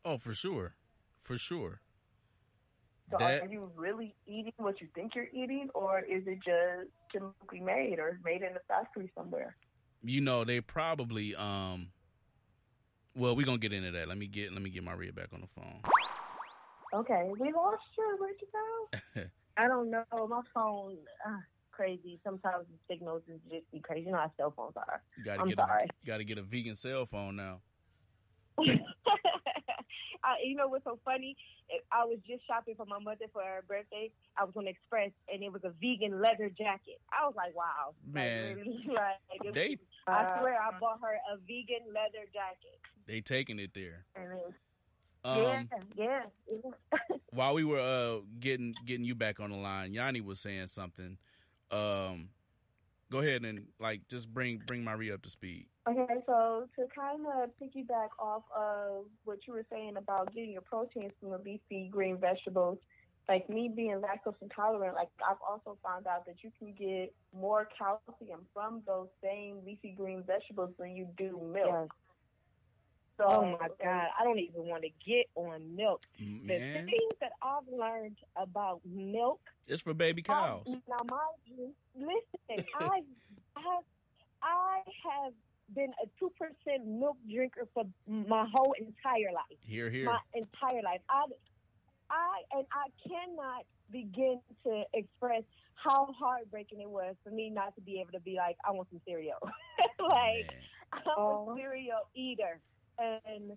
[0.04, 0.76] Oh, for sure.
[1.22, 1.82] For sure.
[3.10, 6.92] So That- are you really eating what you think you're eating, or is it just
[7.12, 9.56] chemically made or made in a factory somewhere?
[10.02, 11.90] you know they probably um
[13.18, 15.42] well we're gonna get into that let me get let me get maria back on
[15.42, 15.82] the phone
[16.92, 18.18] Okay, we lost you.
[18.18, 18.48] Where'd you
[19.16, 19.22] go?
[19.58, 20.04] I don't know.
[20.28, 21.38] My phone, uh,
[21.72, 22.20] crazy.
[22.24, 24.08] Sometimes the signals is just be crazy.
[24.08, 25.00] You know how cell phones are.
[25.16, 25.84] you gotta I'm get sorry.
[25.84, 27.60] a you gotta get a vegan cell phone now
[30.24, 31.36] I, you know what's so funny?
[31.92, 34.12] I was just shopping for my mother for her birthday.
[34.38, 37.00] I was on Express, and it was a vegan leather jacket.
[37.12, 38.56] I was like, wow, Man.
[38.56, 39.78] really, like, it- they
[40.08, 42.80] I swear, I bought her a vegan leather jacket.
[43.06, 44.54] they taking it there And it
[45.26, 46.72] um yeah, yeah.
[47.32, 51.18] while we were uh getting getting you back on the line yanni was saying something
[51.72, 52.30] um
[53.12, 55.68] go ahead and like just bring bring Marie up to speed.
[55.88, 60.62] Okay, so to kind of piggyback off of what you were saying about getting your
[60.62, 62.78] proteins from the leafy green vegetables,
[63.28, 67.68] like me being lactose intolerant, like I've also found out that you can get more
[67.78, 71.68] calcium from those same leafy green vegetables than you do milk.
[71.68, 71.88] Yes.
[73.18, 76.02] So, Oh my God, I don't even want to get on milk.
[76.22, 79.42] Mm, The Man, things that I've learned about milk.
[79.68, 80.64] it's for baby cows.
[80.70, 83.02] I, now, mind you, listen, I
[83.56, 83.84] have,
[84.44, 84.78] I
[85.12, 85.34] have
[85.76, 89.58] been a two percent milk drinker for my whole entire life.
[89.62, 90.06] Here, here.
[90.06, 91.02] My entire life.
[91.10, 91.26] I,
[92.10, 95.44] I and I cannot begin to express
[95.76, 98.90] how heartbreaking it was for me not to be able to be like, I want
[98.90, 99.38] some cereal.
[100.00, 100.62] like, Man.
[100.92, 101.52] I'm Oh.
[101.52, 102.60] a cereal eater,
[102.98, 103.52] and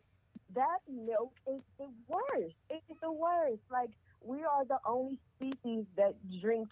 [0.55, 2.55] that milk is the worst.
[2.69, 3.63] It's the worst.
[3.71, 3.91] Like
[4.23, 6.69] we are the only species that drink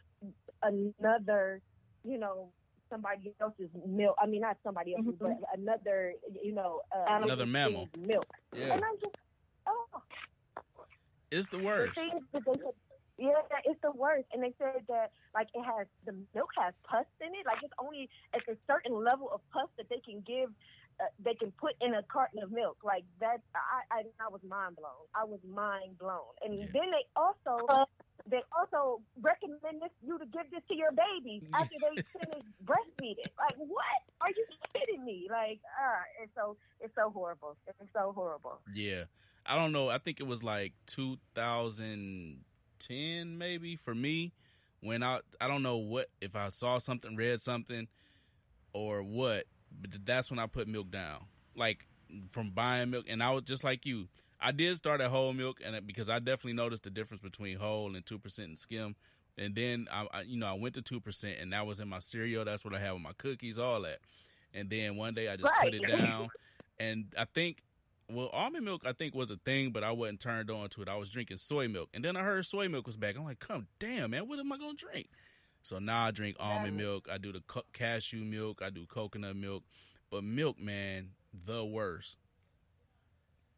[0.63, 1.63] another,
[2.05, 2.53] you know,
[2.89, 4.17] somebody else's milk.
[4.21, 5.19] I mean, not somebody else's, Mhm.
[5.19, 7.89] but another, you know, uh, Another living mammal.
[7.99, 8.27] milk.
[8.53, 9.15] Yeah, And I'm just,
[9.67, 10.03] oh,
[11.31, 11.95] it's the the worst.
[11.95, 12.75] things that they said,
[13.19, 14.27] yeah, it's the worst.
[14.33, 17.47] And they said that like it has the milk has pus in it.
[17.47, 20.51] Like it's only at a certain level of pus that they can give.
[20.99, 23.41] Uh, they can put in a carton of milk like that.
[23.55, 25.07] I, I I was mind blown.
[25.15, 26.33] I was mind blown.
[26.43, 26.67] And Yeah.
[26.73, 27.87] then they also
[28.31, 33.31] they also recommend this you to give this to your baby after they finish breastfeeding.
[33.39, 34.03] Like what?
[34.21, 35.29] Are you kidding me?
[35.31, 37.57] Like uh, it's so it's so horrible.
[37.67, 38.61] It's so horrible.
[38.75, 39.05] Yeah.
[39.47, 39.89] I don't know.
[39.89, 44.33] I think it was like 2010 maybe for me
[44.81, 47.89] when I I don't know what if I saw something, read something
[48.73, 49.47] or what,
[49.81, 51.25] but that's when I put milk down.
[51.57, 51.87] Like
[52.31, 54.09] from buying milk and I was just like you.
[54.41, 57.59] I did start at whole milk and it- because I definitely noticed the difference between
[57.59, 58.97] whole and 2% and skim.
[59.39, 61.99] And then I, I you know, I went to 2% and that was in my
[61.99, 63.99] cereal, that's what I had with my cookies, all that.
[64.53, 66.29] And then one day I just put it down
[66.79, 67.63] and I think
[68.13, 70.89] well, almond milk I think was a thing, but I wasn't turned on to it.
[70.89, 73.17] I was drinking soy milk, and then I heard soy milk was back.
[73.17, 75.11] I'm like, come damn man, what am I gonna drink?
[75.63, 76.73] So now I drink almond Right.
[76.75, 77.09] milk.
[77.09, 78.63] I do the co- cashew milk.
[78.63, 79.63] I do coconut milk,
[80.11, 82.17] but milk, man, the worst,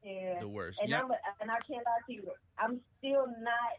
[0.04, 0.38] Yeah.
[0.40, 0.80] the worst.
[0.80, 1.10] And Yeah, I'm
[1.40, 2.30] and I can't lie to you.
[2.58, 3.72] I'm still not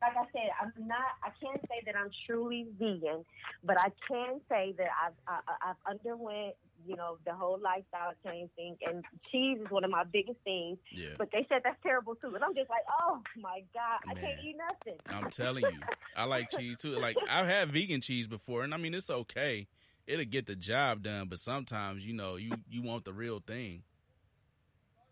[0.00, 0.50] like I said.
[0.60, 0.98] I'm not.
[1.24, 3.24] I can't say that I'm truly vegan,
[3.64, 6.54] but I can say that I've I, I- I've underwent
[6.86, 10.78] you know the whole lifestyle change thing, and cheese is one of my biggest things.
[10.92, 11.08] yeah.
[11.18, 14.38] But they said that's terrible too, and I'm just like, oh my god, I can't
[14.44, 14.98] eat nothing.
[15.08, 15.80] I'm telling you,
[16.16, 16.90] I like cheese too.
[16.92, 19.66] Like I've had vegan cheese before, and I mean it's okay.
[20.06, 23.82] It'll get the job done, but sometimes you know you you want the real thing.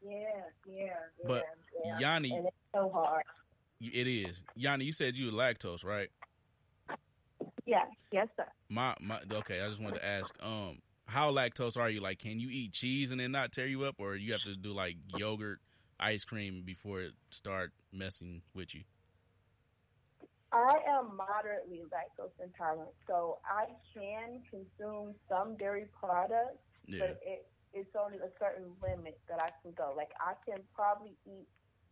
[0.09, 0.19] Yeah,
[0.67, 0.93] yeah, yeah.
[1.27, 1.45] But
[1.85, 1.99] yeah.
[1.99, 3.25] Yanni, and it's so hard.
[3.81, 4.85] it is Yanni.
[4.85, 6.09] You said you were lactose, right?
[7.67, 8.47] Yes, yes, sir.
[8.69, 9.61] My my okay.
[9.61, 12.01] I just wanted to ask, um, how lactose are you?
[12.01, 14.55] Like, can you eat cheese and then not tear you up, or you have to
[14.55, 15.59] do like yogurt,
[15.99, 18.83] ice cream before it start messing with you?
[20.53, 27.47] I am moderately lactose intolerant, so I can consume some dairy products, Yeah, but it,
[27.77, 29.93] it's only a certain limit that I can go.
[29.97, 31.47] Like I can probably eat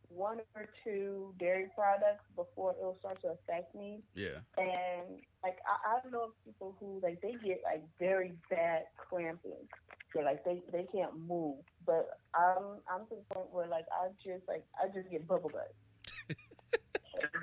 [0.09, 4.03] one or two dairy products before it will start to affect me.
[4.15, 9.69] yeah, And like I, I know people who like they get like very bad cramping.
[10.15, 11.59] So like they they can't move.
[11.85, 15.51] But I'm I'm to the point where like I just like I just get bubble
[15.51, 15.75] gut.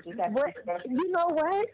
[0.04, 1.66] Just What you know what?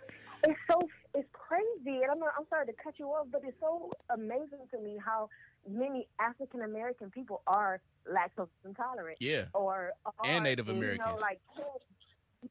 [0.46, 0.80] It's so
[1.14, 4.70] it's crazy, and I'm not, I'm sorry to cut you off, but it's so amazing
[4.70, 5.28] to me how
[5.70, 11.20] many African American people are lactose intolerant yeah, or are, And Native you know, Americans.
[11.20, 11.40] like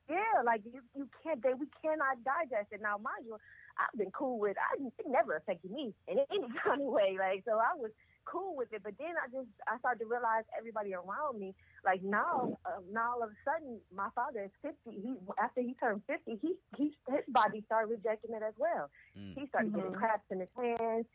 [0.09, 2.81] yeah, like you you can't they we cannot digest it.
[2.81, 3.37] Now, mind you,
[3.79, 7.15] I've been cool with I it never affected me in any kind of way.
[7.17, 7.91] Like so, I was
[8.25, 8.81] cool with it.
[8.83, 11.55] But then I just I started to realize everybody around me.
[11.85, 14.99] Like now, uh, now all of a sudden, my father is fifty.
[14.99, 18.89] He after he turned fifty, he he his body started rejecting it as well.
[19.17, 19.39] Mm.
[19.39, 19.97] He started getting Mhm.
[19.99, 21.05] cramps in his hands.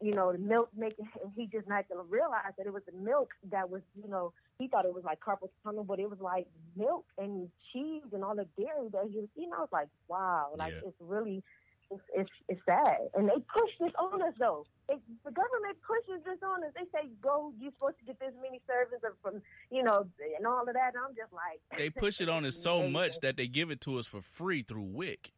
[0.00, 2.96] You know, the milk making, and he just not gonna realize that it was the
[2.98, 6.20] milk that was, you know, he thought it was like carpal tunnel, but it was
[6.20, 9.50] like milk and cheese and all the dairy that he was eating.
[9.56, 10.88] I was like, wow, like Yeah.
[10.88, 11.42] it's really,
[11.90, 12.96] it's, it's it's sad.
[13.14, 14.64] And they push this on us though.
[14.88, 16.70] It, the government pushes this on us.
[16.74, 20.46] They say, go, you're supposed to get this many servings of from, you know, and
[20.46, 20.94] all of that.
[20.94, 23.82] And I'm just like, they push it on us so much that they give it
[23.82, 25.30] to us for free through WIC.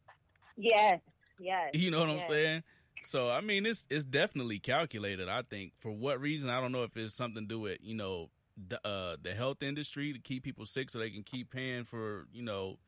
[0.55, 0.99] yes,
[1.39, 1.71] yes.
[1.73, 2.63] You know what I'm saying?
[3.07, 5.29] So I mean, it's it's definitely calculated.
[5.29, 7.95] I think for what reason I don't know if it's something to do with you
[7.95, 8.31] know
[8.67, 12.27] the uh, the health industry to keep people sick so they can keep paying for
[12.33, 12.79] you know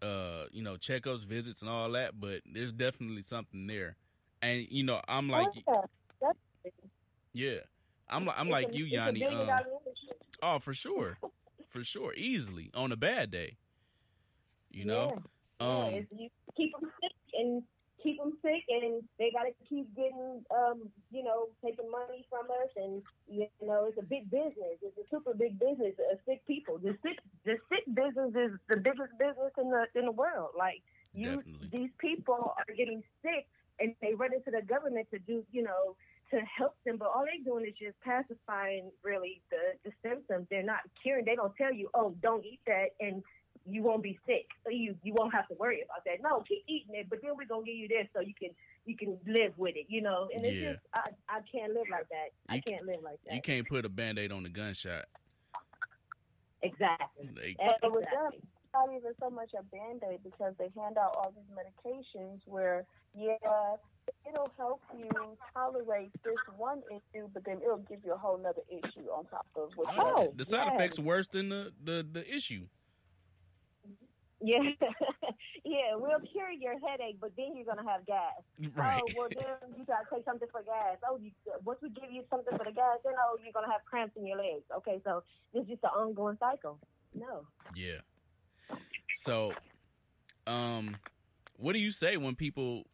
[0.00, 2.20] uh you know checkups, visits, and all that.
[2.20, 3.96] But there's definitely something there.
[4.40, 5.82] And you know, I'm like, Oh,
[6.22, 6.30] yeah.
[7.32, 7.58] yeah,
[8.08, 9.26] I'm like, I'm like you, Yanni.
[9.26, 9.50] Um,
[10.40, 11.18] oh, for sure,
[11.66, 13.56] for sure, easily on a bad day.
[14.70, 15.14] You know,
[15.60, 15.66] Yeah.
[15.66, 17.64] um, yeah, you keep them sick and
[18.02, 22.46] keep them sick, and they got to keep getting, um, you know, taking money from
[22.46, 24.78] us, and you know, it's a big business.
[24.82, 25.94] It's a super big business.
[25.98, 26.78] Uh, sick people.
[26.78, 30.50] The sick, the sick business is the biggest business in the in the world.
[30.56, 30.82] Like
[31.12, 31.68] you, Definitely.
[31.72, 33.46] these people are getting sick,
[33.80, 35.96] and they run into the government to do, you know.
[36.30, 40.46] To help them, but all they're doing is just pacifying really the, the symptoms.
[40.50, 41.24] They're not curing.
[41.24, 43.22] They don't tell you, oh, don't eat that, and
[43.70, 44.46] you won't be sick.
[44.64, 46.22] So you you won't have to worry about that.
[46.22, 48.50] No, keep eating it, but then we're gonna give you this so you can
[48.86, 50.28] you can live with it, you know.
[50.34, 50.72] And it's Yeah.
[50.72, 52.28] just I, I can't live like that.
[52.48, 53.34] I You- can't live like that.
[53.34, 55.06] you can't put a band aid on a gunshot.
[56.62, 57.28] exactly.
[57.34, 58.16] They, And with Exactly.
[58.16, 61.50] them, it's not even so much a band aid because they hand out all these
[61.56, 63.36] medications where, yeah,
[64.28, 65.08] it'll help you
[65.54, 69.46] tolerate this one issue, but then it'll give you a whole nother issue on top
[69.56, 70.74] of what oh, Oh, the side yes.
[70.74, 72.66] effects are worse than the, the, the issue.
[74.40, 74.58] Yeah,
[75.64, 75.94] yeah.
[75.94, 78.38] We'll cure your headache, but then you're gonna have gas.
[78.74, 79.00] Right.
[79.02, 80.98] Oh, well, then you gotta take something for gas.
[81.08, 81.32] Oh, you,
[81.64, 84.26] once we give you something for the gas, then oh, you're gonna have cramps in
[84.26, 84.64] your legs.
[84.76, 85.22] Okay, so
[85.54, 86.78] it's just an ongoing cycle.
[87.14, 87.46] No.
[87.74, 88.00] Yeah.
[89.12, 89.52] So,
[90.46, 90.96] um,
[91.56, 92.84] what do you say when people,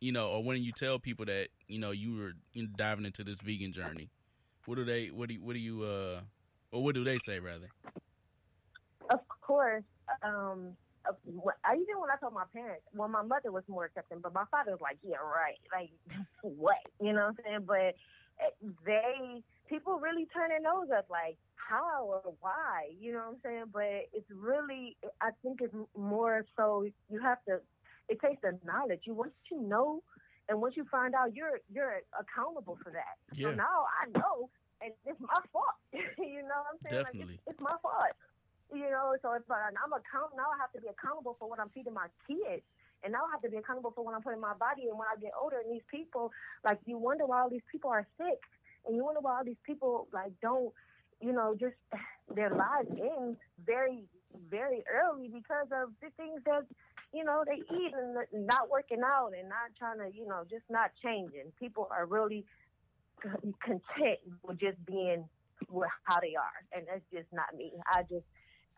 [0.00, 3.40] you know, or when you tell people that you know you were diving into this
[3.40, 4.10] vegan journey?
[4.66, 5.06] What do they?
[5.06, 5.82] What do you, what do you?
[5.82, 6.20] Uh,
[6.72, 7.70] or what do they say rather?
[9.10, 9.82] Of course,
[10.22, 14.34] um, I even when I told my parents, well, my mother was more accepting, but
[14.34, 15.90] my father was like, "Yeah, right." Like,
[16.42, 16.78] what?
[17.00, 17.64] You know what I'm saying?
[17.66, 17.94] But
[18.40, 22.90] uh, they people really turn their nose up, like, how or why?
[23.00, 23.64] You know what I'm saying?
[23.72, 27.60] But it's really, I think it's more so you have to.
[28.08, 29.02] It takes the knowledge.
[29.04, 30.02] You once you know,
[30.48, 33.16] and once you find out, you're you're accountable for that.
[33.34, 33.48] Yeah.
[33.48, 34.50] So now I know,
[34.82, 35.78] and it's my fault.
[35.92, 36.96] you know what I'm saying?
[36.96, 37.34] Like, Definitely.
[37.46, 38.12] it's, it's my fault.
[38.72, 41.58] You know, so if I, I'm account now, I have to be accountable for what
[41.58, 42.62] I'm feeding my kids,
[43.02, 44.86] and now I have to be accountable for what I'm putting in my body.
[44.88, 46.30] And when I get older, and these people,
[46.64, 48.38] like, you wonder why all these people are sick,
[48.86, 50.72] and you wonder why all these people like don't,
[51.20, 51.74] you know, just
[52.34, 54.04] their lives end very,
[54.50, 56.62] very early because of the things that
[57.12, 60.64] you know they eat and not working out and not trying to, you know, just
[60.70, 61.50] not changing.
[61.58, 62.44] People are really
[63.62, 65.24] content with just being
[65.68, 67.72] with how they are, and that's just not me.
[67.86, 68.24] I just,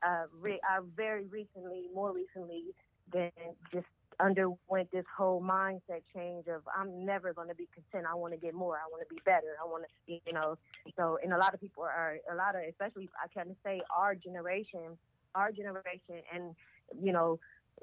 [0.06, 2.74] uh, re- I very recently, more recently,
[3.12, 3.30] than
[3.72, 3.86] just
[4.20, 8.06] underwent this whole mindset change of I'm never going to be content.
[8.10, 8.76] I want to get more.
[8.76, 9.56] I want to be better.
[9.62, 10.58] I want to, you know.
[10.96, 14.14] So, and a lot of people are, a lot of, especially I can say our
[14.14, 14.96] generation,
[15.34, 16.54] our generation, and
[17.00, 17.38] you know,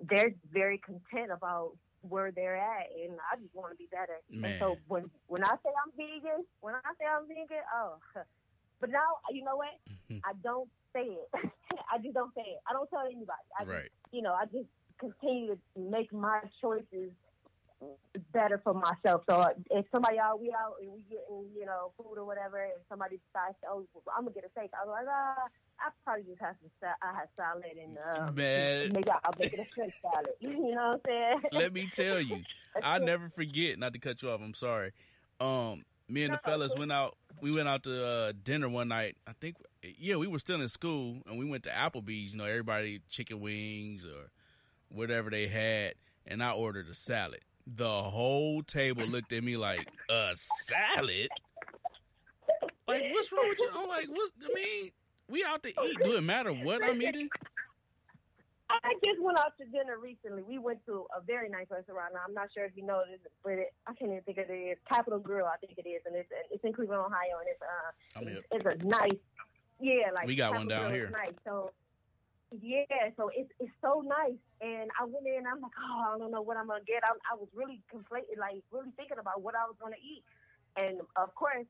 [0.10, 4.20] they're very content about where they're at, and I just want to be better.
[4.30, 4.52] Man.
[4.52, 7.96] And so when when I say I'm vegan, when I say I'm vegan, oh,
[8.80, 9.76] but now you know what?
[10.24, 11.30] I don't say it.
[11.92, 12.60] I just don't say it.
[12.70, 13.48] I don't tell anybody.
[13.60, 17.12] I just, you know, I just continue to make my choices
[18.34, 19.24] better for myself.
[19.30, 22.62] So uh, if somebody out, we out and we getting, you know, food or whatever,
[22.62, 25.48] and somebody decides, oh, I'm gonna get a steak, I'm like, ah,
[25.80, 28.92] I probably just have some, I have salad and um, Man.
[28.92, 30.34] maybe I'll make it a shrimp salad.
[30.40, 31.42] you know what I'm saying?
[31.54, 32.44] Let me tell you,
[32.84, 33.80] I never forget.
[33.80, 34.42] Not to cut you off.
[34.44, 34.92] I'm sorry.
[35.40, 37.16] Um, me and the fellas went out.
[37.42, 39.16] We went out to uh, dinner one night.
[39.26, 42.34] I think, yeah, we were still in school, and we went to Applebee's.
[42.34, 44.30] You know, everybody chicken wings or
[44.90, 45.94] whatever they had,
[46.26, 47.42] and I ordered a salad.
[47.68, 51.30] The whole table looked at me like a salad.
[52.88, 53.70] Like, what's wrong with you?
[53.76, 54.34] I'm like, what's?
[54.44, 54.92] I mean,
[55.30, 55.98] we out to eat.
[56.04, 57.30] Do it matter what I'm eating?
[58.72, 60.44] I just went out to dinner recently.
[60.44, 62.14] We went to a very nice restaurant.
[62.14, 64.46] Now, I'm not sure if you know this, but it, I can't even think of
[64.50, 64.54] it.
[64.54, 67.62] It's Capital Grille, I think it is, and it's it's in Cleveland, Ohio, and it's
[67.62, 69.20] uh, I'm it's a nice,
[69.80, 71.10] yeah, like We got one down here.
[71.10, 71.72] Nice, so
[72.62, 75.46] yeah, so it's it's so nice, and I went in.
[75.46, 77.04] I'm like, oh, I don't know what I'm gonna get.
[77.06, 80.24] I, I was really conflated, like really thinking about what I was gonna eat,
[80.76, 81.66] and of course,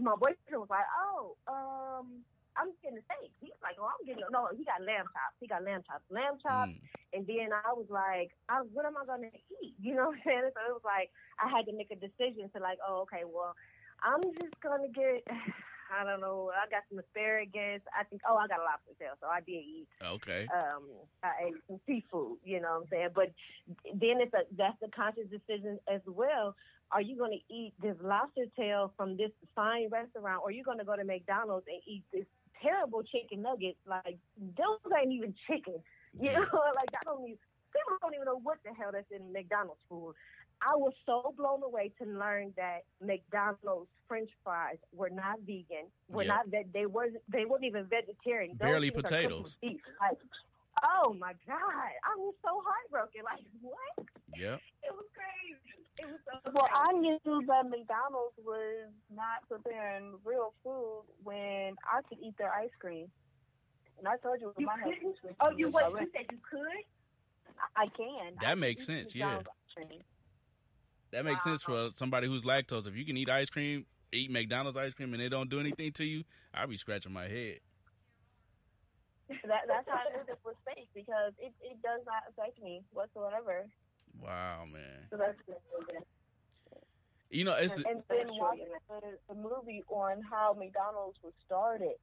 [0.00, 2.24] my boyfriend was like, oh, um.
[2.58, 3.30] I'm getting a steak.
[3.38, 4.50] He's like, oh, I'm getting no.
[4.50, 5.38] He got lamb chops.
[5.38, 6.02] He got lamb chops.
[6.10, 6.74] Lamb chops.
[6.74, 6.82] Mm,
[7.14, 9.30] And then I was like, I, what am I to
[9.62, 9.78] eat?
[9.80, 10.50] You know what I'm saying?
[10.50, 13.54] So it was like, I had to make a decision to like, oh, okay, well,
[14.02, 15.24] I'm just to get,
[15.90, 17.80] I don't know, I got some asparagus.
[17.98, 19.14] I think, oh, I got a lobster tail.
[19.20, 20.46] So I did eat, okay.
[20.52, 20.84] um,
[21.22, 23.08] I ate some seafood, you know what I'm saying?
[23.14, 23.28] But
[23.94, 26.54] then it's a, that's a conscious decision as well.
[26.92, 30.64] Are you going to eat this lobster tail from this fine restaurant or are you
[30.64, 32.26] going to go to McDonald's and eat this
[32.62, 33.78] terrible chicken nuggets?
[33.86, 35.82] Like, those ain't even chicken.
[36.20, 36.40] You Yeah.
[36.40, 37.38] know, like I don't even
[37.72, 40.14] people don't even know what the hell that's in McDonald's food.
[40.60, 46.22] I was so blown away to learn that McDonald's French fries were not vegan, were
[46.24, 46.34] Yeah.
[46.36, 48.56] not that they were they weren't even vegetarian.
[48.58, 49.56] Those Barely things potatoes.
[49.60, 49.80] beef.
[50.00, 50.18] Like,
[50.88, 53.22] oh my god, I was so heartbroken.
[53.24, 54.06] Like what?
[54.36, 54.60] Yep.
[54.82, 55.84] It was crazy.
[56.00, 56.68] It was so Well.
[56.72, 62.70] I knew that McDonald's was not preparing real food when I could eat their ice
[62.80, 63.10] cream.
[63.98, 65.16] And I told you, You my health couldn't?
[65.22, 65.90] was Oh, you what?
[66.00, 66.84] You said you could?
[67.76, 68.34] I can.
[68.40, 69.38] That I makes can eat sense, yeah.
[69.38, 69.44] Ice
[69.74, 70.00] cream.
[71.10, 72.86] That makes sense for somebody who's lactose.
[72.86, 75.92] If you can eat ice cream, eat McDonald's ice cream, and it don't do anything
[75.92, 77.58] to you, I'll be scratching my head.
[79.44, 83.66] That, that's how it is with steak because it, it does not affect me whatsoever.
[84.18, 85.04] Wow, man.
[85.10, 85.36] So that's
[87.30, 88.64] You know, it's and, and then watching
[89.28, 91.96] the, movie on how McDonald's was started,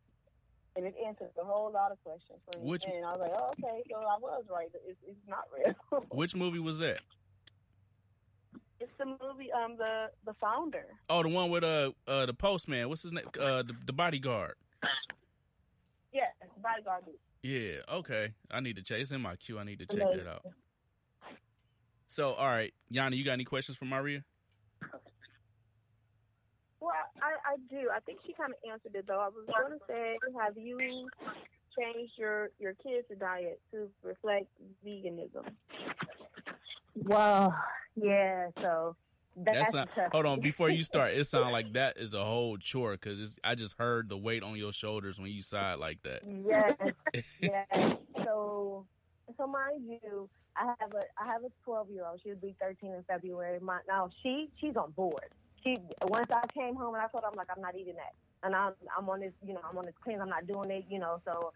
[0.76, 2.70] and it answered a whole lot of questions for me.
[2.70, 4.70] Which- and I was like, oh, okay, so I was right.
[4.88, 6.04] It's, it's not real.
[6.12, 7.00] which movie was that?
[8.80, 10.86] It's the movie, um, the the founder.
[11.10, 12.90] Oh, the one with uh uh the postman.
[12.90, 13.26] What's his name?
[13.40, 14.56] Uh, the, the bodyguard.
[16.12, 17.04] Yeah, it's bodyguard.
[17.44, 17.82] Yeah.
[17.94, 18.34] Okay.
[18.50, 19.00] I need to check.
[19.00, 19.60] It's in my queue.
[19.60, 20.46] I need to check that out.
[22.08, 24.24] So, all right, Yanni, you got any questions for Maria?
[26.80, 27.90] Well, I, I do.
[27.94, 29.20] I think she kind of answered it though.
[29.20, 30.78] I was going to say, have you
[31.78, 34.48] changed your your kids' diet to reflect
[34.86, 35.46] veganism?
[36.96, 37.56] Well,
[37.96, 38.50] yeah.
[38.62, 38.96] So
[39.38, 42.24] That that's a tough hold on, before you start, it sounds like that is a
[42.24, 46.04] whole chore because I just heard the weight on your shoulders when you sigh like
[46.04, 46.22] that.
[46.48, 46.74] Yes,
[47.42, 47.68] yes.
[48.24, 48.86] So,
[49.38, 52.22] so mind you, I have a I have a twelve year old.
[52.24, 53.60] She'll be thirteen in February.
[53.62, 55.30] My, now she she's on board.
[55.64, 58.14] She once I came home and I told her I'm like I'm not eating that,
[58.44, 60.22] and I'm I'm on this you know I'm on this cleanse.
[60.22, 60.86] I'm not doing it.
[60.90, 61.52] You know so.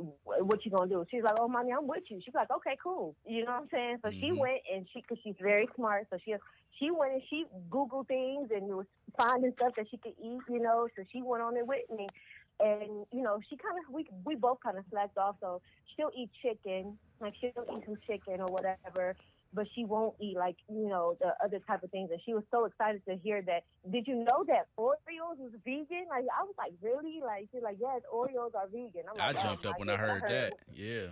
[0.00, 1.04] Wh- What you gonna do?
[1.10, 3.68] She's like, "Oh, mommy, I'm with you." She's like, "Okay, cool." You know what I'm
[3.70, 3.98] saying?
[4.02, 4.38] So she Mhm.
[4.38, 6.06] went and she, cause she's very smart.
[6.10, 6.34] So she
[6.78, 8.86] she went and she googled things and was
[9.18, 10.42] finding stuff that she could eat.
[10.48, 12.06] You know, so she went on it with me
[12.60, 15.60] and you know she kind of we we both kind of slacked off so
[15.96, 19.16] she'll eat chicken like she'll eat some chicken or whatever
[19.52, 22.44] but she won't eat like you know the other type of things and she was
[22.50, 26.54] so excited to hear that did you know that oreos was vegan like i was
[26.56, 29.88] like really like she's like yes oreos are vegan I'm I like, jumped up when
[29.88, 30.52] I goodness, heard that.
[30.72, 31.06] Yeah.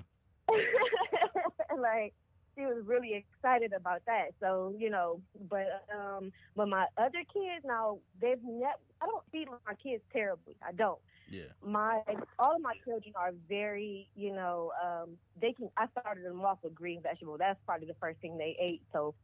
[1.79, 2.15] like
[2.59, 4.29] she was really excited about that.
[4.41, 8.75] So you know, but um, but my other kids now they've never.
[9.01, 10.57] I don't feed my kids terribly.
[10.67, 10.99] I don't.
[11.31, 11.45] Yeah.
[11.65, 12.01] My
[12.39, 15.11] all of my children are very you know um,
[15.41, 15.71] they can.
[15.77, 17.39] I started them off with green vegetables.
[17.39, 18.83] That's probably the first thing they ate.
[18.93, 19.15] So.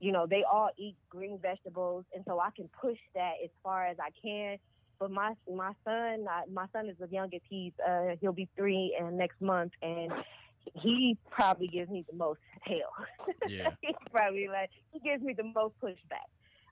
[0.00, 3.84] You know, they all eat green vegetables, and so I can push that as far
[3.84, 4.58] as I can.
[5.00, 7.42] But my my son, I, my son is the youngest.
[7.48, 10.12] He's uh, he'll be three and next month, and
[10.74, 12.94] he probably gives me the most hell.
[13.48, 13.70] Yeah.
[13.80, 16.28] He's probably like he gives me the most pushback.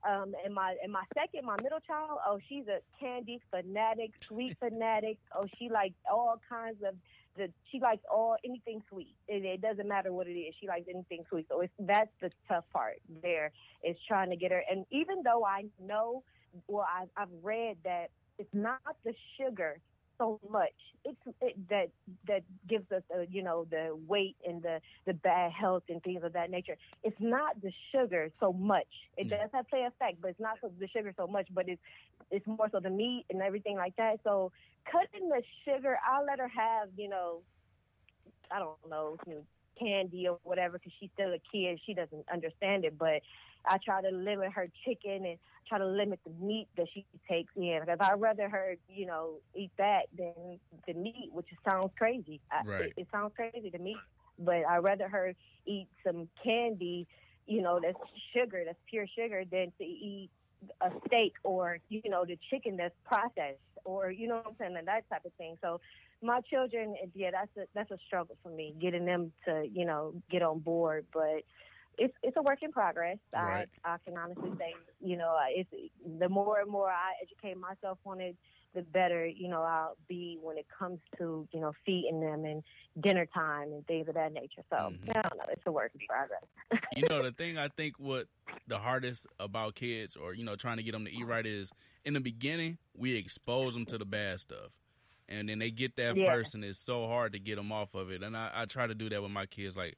[0.09, 4.57] Um, and my and my second, my middle child, oh, she's a candy fanatic, sweet
[4.61, 5.19] fanatic.
[5.35, 6.95] Oh, she likes all kinds of
[7.37, 7.51] the.
[7.73, 9.17] She likes all anything sweet.
[9.29, 10.55] It, it doesn't matter what it is.
[10.61, 11.47] She likes anything sweet.
[11.49, 12.97] So it's that's the tough part.
[13.23, 13.53] There
[13.85, 14.63] is trying to get her.
[14.71, 16.23] And even though I know,
[16.69, 19.79] well, I've I've read that it's not the sugar
[20.19, 20.73] so much.
[21.05, 21.11] It's
[21.41, 21.89] it, that
[22.27, 26.23] that gives us, uh, you know, the weight and the the bad health and things
[26.25, 26.77] of that nature.
[27.03, 28.87] It's not the sugar so much.
[29.17, 29.39] It Yeah.
[29.39, 31.49] does have play effect, but it's not so, the sugar so much.
[31.53, 31.83] But it's
[32.31, 34.19] it's more so the meat and everything like that.
[34.25, 34.53] So
[34.91, 37.43] cutting the sugar, I'll let her have, you know,
[38.51, 39.47] I don't know, you know
[39.79, 41.81] candy or whatever because she's still a kid.
[41.87, 43.23] She doesn't understand it, but
[43.67, 47.53] I try to limit her chicken and try to limit the meat that she takes
[47.57, 47.81] in.
[47.81, 52.41] Because I'd rather her, you know, eat that than the meat, which sounds crazy.
[52.51, 52.81] I- Right.
[52.97, 53.97] It, it sounds crazy to me,
[54.39, 55.35] but I'd rather her
[55.67, 57.07] eat some candy,
[57.47, 57.99] you know, that's
[58.35, 60.31] sugar, that's pure sugar, than to eat
[60.81, 64.77] a steak or, you know, the chicken that's processed or, you know what I'm saying,
[64.77, 65.57] and that type of thing.
[65.63, 65.81] So
[66.23, 70.15] my children, yeah, that's a, that's a struggle for me, getting them to, you know,
[70.31, 71.07] get on board.
[71.13, 71.43] But
[71.99, 73.19] it's it's a work in progress.
[73.35, 73.69] Right.
[73.85, 75.71] I I can honestly say, you know, it's
[76.19, 78.37] the more and more I educate myself on it,
[78.75, 82.63] the better, you know, I'll be when it comes to, you know, feeding them and
[83.01, 84.63] dinner time and things of that nature.
[84.71, 85.09] So Mhm.
[85.11, 86.45] I don't know, it's a work in progress.
[86.97, 88.29] you know the thing I think what
[88.67, 91.73] the hardest about kids or you know trying to get them to eat right is
[92.05, 94.73] in the beginning we expose them to the bad stuff
[95.29, 96.27] and then they get that Yeah.
[96.27, 98.23] first and it's so hard to get them off of it.
[98.23, 99.77] And I, I try to do that with my kids.
[99.77, 99.97] Like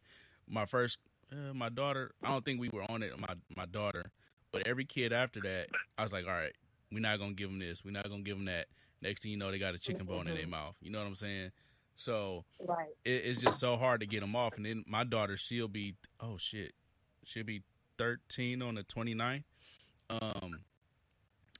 [0.48, 0.98] my first
[1.30, 4.10] uh, my daughter I don't think we were on it my my daughter.
[4.52, 5.68] But every kid after that
[5.98, 6.52] I was like all right
[6.90, 7.84] we're not gonna give them this.
[7.84, 8.66] We're not gonna give them that.
[9.02, 10.76] Next thing you know they got a chicken bone in their mouth.
[10.80, 11.50] You know what I'm saying?
[11.96, 12.88] So Right.
[13.04, 14.56] it, it's just so hard to get them off.
[14.56, 16.72] And then my daughter, she'll be, oh shit,
[17.24, 17.62] she'll be
[17.98, 19.42] 13 on the 29th.
[20.08, 20.60] Um,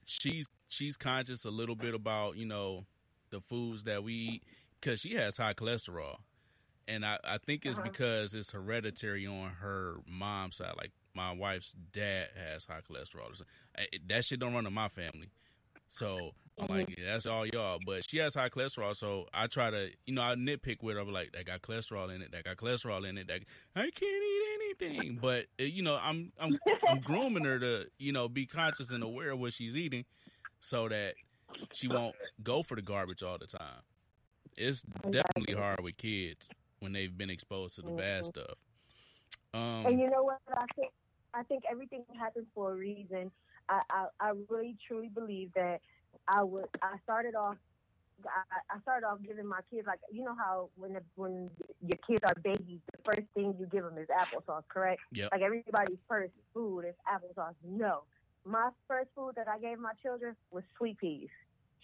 [0.05, 2.85] she's she's conscious a little bit about you know
[3.29, 4.43] the foods that we eat
[4.79, 6.17] because she has high cholesterol,
[6.87, 7.89] and I I think it's uh-huh.
[7.89, 10.73] because it's hereditary on her mom's side.
[10.77, 13.41] Like my wife's dad has high cholesterol.
[14.07, 15.31] That shit don't run in my family.
[15.87, 16.73] So I'm mm-hmm.
[16.73, 17.79] like, yeah, that's all y'all.
[17.85, 21.01] But she has high cholesterol, so I try to, you know, I nitpick with her.
[21.01, 22.31] I'm like, that got cholesterol in it.
[22.31, 23.27] That got cholesterol in it.
[23.27, 23.41] That
[23.75, 25.19] I can't eat anything.
[25.21, 26.57] But uh, you know, I'm I'm
[26.87, 30.05] I'm grooming her to, you know, be conscious and aware of what she's eating,
[30.59, 31.15] so that
[31.73, 33.83] she won't go for the garbage all the time.
[34.57, 38.25] It's definitely hard with kids when they've been exposed to the bad mm-hmm.
[38.25, 38.57] stuff.
[39.53, 40.39] Um, and you know what?
[40.51, 40.91] I think
[41.33, 43.31] I think everything happens for a reason.
[43.67, 45.81] I, I, I really truly believe that
[46.27, 46.65] I would.
[46.81, 47.57] I started off.
[48.25, 51.49] I, I started off giving my kids like you know how when the, when
[51.81, 55.01] your kids are babies, the first thing you give them is applesauce, correct?
[55.13, 55.29] Yep.
[55.31, 57.53] Like everybody's first food is applesauce.
[57.63, 58.03] No,
[58.49, 61.29] my first food that I gave my children was sweet peas.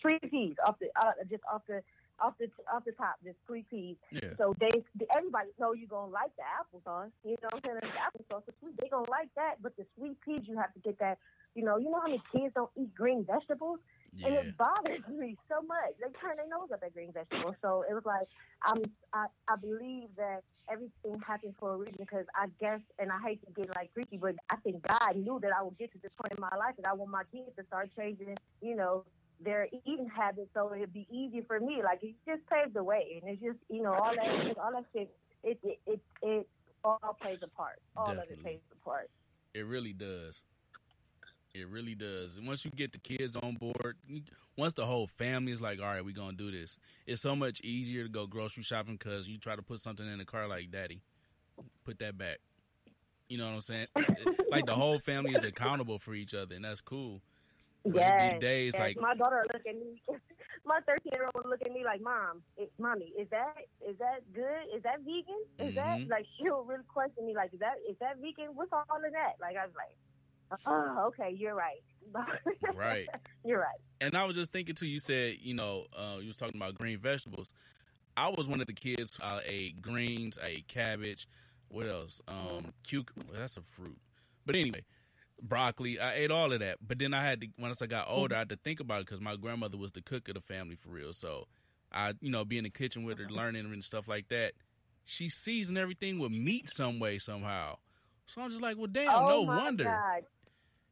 [0.01, 1.81] Sweet peas off the uh, just off the
[2.19, 3.95] off the off the top, just sweet peas.
[4.11, 4.33] Yeah.
[4.37, 4.69] So they
[5.15, 7.11] everybody know you're gonna like the applesauce.
[7.23, 7.77] You know what I'm saying?
[7.81, 8.75] The applesauce is sweet.
[8.81, 11.19] They gonna like that, but the sweet peas you have to get that.
[11.53, 13.79] You know, you know how many kids don't eat green vegetables,
[14.15, 14.27] yeah.
[14.27, 15.93] and it bothers me so much.
[15.99, 17.55] They turn their nose up at green vegetables.
[17.61, 18.27] So it was like
[18.65, 18.81] I'm
[19.13, 23.45] I I believe that everything happens for a reason because I guess, and I hate
[23.45, 26.11] to get like preachy, but I think God knew that I would get to this
[26.17, 28.35] point in my life that I want my kids to start changing.
[28.61, 29.03] You know
[29.43, 31.81] their eating habits so it'd be easy for me.
[31.83, 34.85] Like it just paved the way, and it's just you know all that all that
[34.93, 35.13] shit.
[35.43, 36.47] It it it, it
[36.83, 37.79] all plays a part.
[37.95, 38.33] All Definitely.
[38.33, 39.09] of it plays a part.
[39.53, 40.43] It really does.
[41.55, 42.35] It really does.
[42.35, 43.95] And once you get the kids on board,
[44.57, 46.77] once the whole family is like, all right, we're going to do this,
[47.07, 50.17] it's so much easier to go grocery shopping because you try to put something in
[50.17, 51.01] the car like, Daddy,
[51.85, 52.39] put that back.
[53.29, 53.87] You know what I'm saying?
[54.51, 57.21] like the whole family is accountable for each other, and that's cool.
[57.85, 58.33] Yeah.
[58.33, 58.79] These days, yes.
[58.79, 60.01] like my daughter look at me.
[60.65, 63.55] my thirteen year old look at me like, "Mom, it, mommy, is that
[63.87, 64.75] is that good?
[64.75, 65.41] Is that vegan?
[65.59, 65.75] Is mm-hmm.
[65.75, 68.53] that like?" She'll really question me like, "Is that is that vegan?
[68.55, 69.95] What's all of that?" Like I was like,
[70.65, 71.81] "Oh, okay, you're right."
[72.75, 73.07] right.
[73.43, 73.79] You're right.
[73.99, 74.87] And I was just thinking too.
[74.87, 77.49] You said you know uh, you was talking about green vegetables.
[78.17, 79.19] I was one of the kids.
[79.21, 80.37] I ate greens.
[80.41, 81.27] I ate cabbage.
[81.67, 82.21] What else?
[82.27, 83.33] Um, cucumber.
[83.33, 83.97] That's a fruit.
[84.45, 84.83] But anyway,
[85.41, 85.99] broccoli.
[85.99, 86.77] I ate all of that.
[86.85, 89.07] But then I had to once I got older, I had to think about it
[89.07, 91.13] because my grandmother was the cook of the family for real.
[91.13, 91.47] So
[91.91, 94.53] I, you know, be in the kitchen with her, learning and stuff like that.
[95.03, 97.77] She seasoned everything with meat some way somehow.
[98.25, 99.83] So I'm just like, well, damn, oh no wonder.
[99.83, 100.23] God.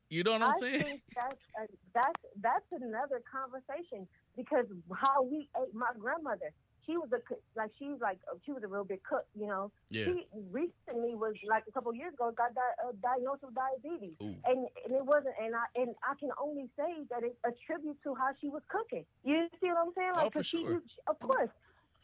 [0.09, 0.81] You know what I'm I saying?
[0.81, 4.07] Think that's, uh, that's that's another conversation
[4.38, 4.65] because
[4.95, 6.53] how we ate my grandmother
[6.86, 7.19] she was a
[7.55, 9.71] like she's like she was a real big cook, you know.
[9.89, 10.05] Yeah.
[10.05, 14.36] She recently was like a couple years ago got di- uh, diagnosed with diabetes, Ooh.
[14.45, 17.97] and and it wasn't and I and I can only say that it's a tribute
[18.03, 19.05] to how she was cooking.
[19.23, 20.11] You see what I'm saying?
[20.15, 20.81] Like, oh, for sure.
[20.88, 21.49] She, of course.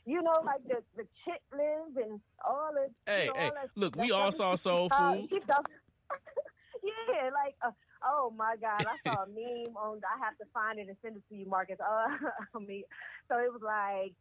[0.05, 2.89] You know, like the the chitlins and all of.
[3.05, 3.51] Hey, you know, hey!
[3.55, 5.27] that, look, that we all saw soul food.
[5.31, 7.71] yeah, like uh,
[8.03, 10.01] oh my god, I saw a meme on.
[10.03, 11.77] I have to find it and send it to you, Marcus.
[11.89, 12.85] Uh, me.
[13.29, 14.13] So it was like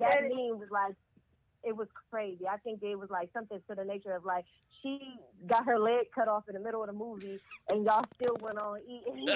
[0.00, 0.94] that meme was like
[1.64, 2.46] it was crazy.
[2.48, 4.44] I think it was like something to the nature of like
[4.82, 4.98] she
[5.46, 7.38] got her leg cut off in the middle of the movie,
[7.68, 9.28] and y'all still went on eating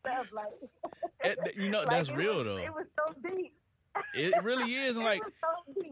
[0.00, 0.46] stuff like.
[1.56, 2.56] You know like that's real was, though.
[2.56, 2.95] It was so deep.
[4.16, 5.20] It really is, like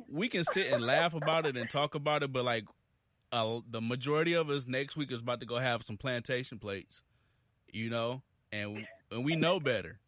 [0.08, 2.64] we can sit and laugh about it and talk about it, but like
[3.32, 7.02] uh, the majority of us next week is about to go have some plantation plates,
[7.72, 8.22] you know,
[8.52, 9.98] and and we know better.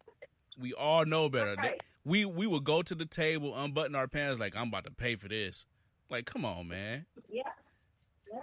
[0.59, 1.57] We all know better.
[2.05, 5.17] We we would go to the table, unbutton our pants, like I'm about to pay
[5.17, 5.67] for this.
[6.09, 7.07] Like, come on, man.
[7.29, 7.43] Yeah.
[8.33, 8.41] Yeah.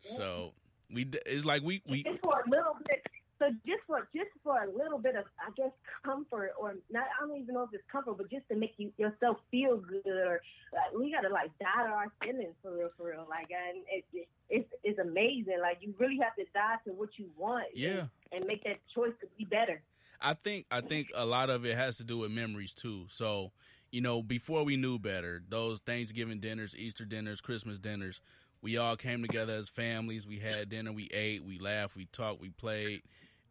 [0.00, 0.52] So
[0.92, 3.04] we it's like we we just for a little bit.
[3.44, 5.72] So just for just for a little bit of I guess
[6.04, 8.92] comfort or not I don't even know if it's comfort, but just to make you
[8.96, 10.40] yourself feel good or
[10.72, 13.26] like, we gotta like die to our feelings for real for real.
[13.28, 15.58] Like and it, it it's it's amazing.
[15.60, 17.66] Like you really have to die to what you want.
[17.74, 17.90] Yeah.
[17.90, 19.82] And, and make that choice to be better.
[20.20, 23.06] I think I think a lot of it has to do with memories too.
[23.08, 23.52] So,
[23.90, 28.22] you know, before we knew better, those Thanksgiving dinners, Easter dinners, Christmas dinners,
[28.62, 30.26] we all came together as families.
[30.26, 33.02] We had dinner, we ate, we laughed, we talked, we played.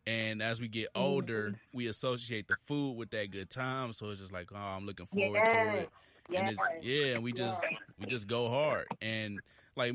[0.06, 1.78] And as we get older, mm-hmm.
[1.78, 3.94] we associate the food with that good time.
[3.94, 5.54] So it's just like, oh, I'm looking forward yeah.
[5.54, 5.90] to it.
[6.36, 7.64] And it's, yeah, and we just
[8.00, 8.88] we just go hard.
[9.02, 9.40] And
[9.76, 9.94] like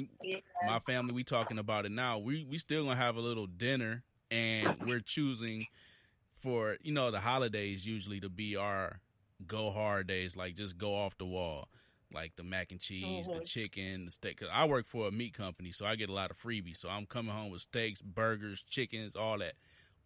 [0.67, 2.19] my family, we talking about it now.
[2.19, 5.67] We we still gonna have a little dinner, and we're choosing
[6.43, 9.01] for you know the holidays usually to be our
[9.47, 11.69] go hard days, like just go off the wall.
[12.11, 13.47] like the mac and cheese, the Mhm.
[13.47, 14.39] chicken, the steak.
[14.39, 16.79] Cause I work for a meat company, so I get a lot of freebies.
[16.79, 19.57] So I'm coming home with steaks, burgers, chickens, all that,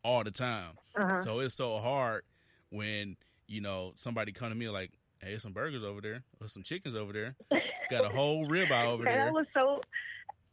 [0.04, 0.78] all the time.
[0.96, 1.22] Uh-huh.
[1.22, 2.22] So it's so hard
[2.70, 4.90] when you know somebody come to me like,
[5.20, 7.34] "Hey, some burgers over there, or some chickens over there,
[7.90, 9.80] got a whole ribeye over there." I was so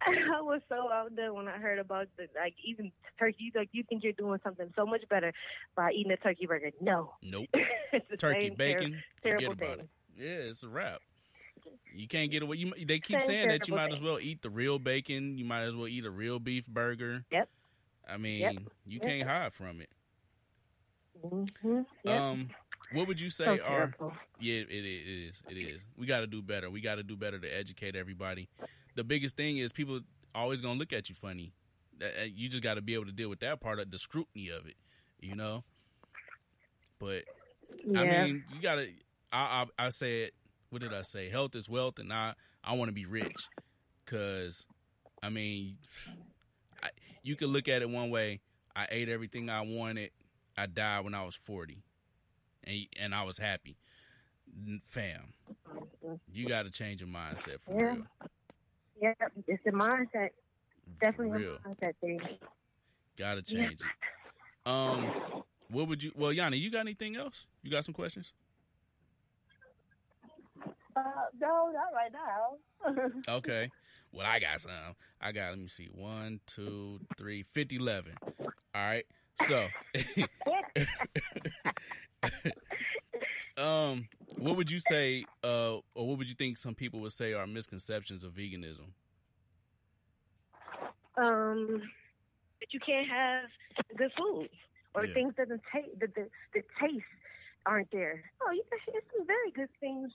[0.08, 3.52] I was so out there when I heard about the like even turkey.
[3.56, 5.34] Like you think you're doing something so much better
[5.76, 6.72] by eating a turkey burger?
[6.82, 7.48] No, Nope,
[8.18, 9.90] turkey, ter- bacon, terrible forget about thing.
[10.18, 10.24] it.
[10.24, 11.02] Yeah, it's a wrap.
[11.94, 12.58] You can't get away.
[12.58, 15.38] You they keep Same saying that you might as well eat the real bacon.
[15.38, 17.26] You might as well eat a real beef burger.
[17.32, 17.50] Yep.
[18.12, 18.54] I mean, Yep.
[18.86, 19.90] you can't hide from it.
[21.24, 21.82] Mm-hmm.
[22.04, 22.20] Yep.
[22.22, 22.50] Um,
[22.94, 23.58] what would you say so are?
[23.98, 24.14] terrible.
[24.40, 25.42] Yeah, it is.
[25.50, 25.82] It is.
[25.98, 26.70] We got to do better.
[26.70, 28.50] We got to do better to educate everybody.
[28.96, 30.00] The biggest thing is people
[30.34, 31.54] always gonna look at you funny.
[32.02, 34.50] Uh, You just got to be able to deal with that part of the scrutiny
[34.50, 34.76] of it.
[35.20, 35.64] You know.
[37.00, 37.24] But
[37.86, 38.02] Yeah.
[38.02, 38.88] I mean, you gotta.
[39.32, 40.32] I, I I said,
[40.70, 41.30] what did I say?
[41.30, 42.34] Health is wealth, and I
[42.64, 43.36] I want to be rich,
[44.06, 44.66] cause
[45.22, 45.78] I mean,
[46.82, 46.90] I,
[47.24, 48.42] you could look at it one way.
[48.76, 50.12] I ate everything I wanted.
[50.58, 51.84] I died when I was forty,
[52.64, 53.78] and and I was happy.
[54.84, 55.34] Fam,
[56.32, 57.94] you got to change your mindset for Yeah.
[57.94, 58.08] real.
[59.02, 59.14] yeah,
[59.48, 60.30] it's the mindset.
[61.00, 61.58] Definitely real.
[61.66, 62.20] mindset thing.
[63.18, 63.68] Got to Yeah.
[63.68, 64.70] change it.
[64.70, 65.14] Um,
[65.70, 66.12] what would you?
[66.16, 67.46] Well, Yanni, you got anything else?
[67.62, 68.34] You got some questions?
[70.96, 71.02] Uh,
[71.40, 72.58] no, not right now.
[73.28, 73.70] Okay.
[74.12, 74.72] Well, I got some.
[75.22, 78.14] I got, let me see, one, two, three, 50, 11.
[78.76, 79.06] All right.
[79.36, 79.68] So,
[83.58, 84.08] um,
[84.38, 87.46] what would you say, uh, or what would you think some people would say are
[87.48, 88.94] misconceptions of veganism?
[91.18, 91.82] um,
[92.60, 93.50] that you can't have
[93.98, 94.48] good food
[94.96, 95.14] or Yeah.
[95.14, 97.04] things that the taste, the, the the taste
[97.66, 98.24] aren't there.
[98.42, 100.12] Oh, you can, it's some very good things.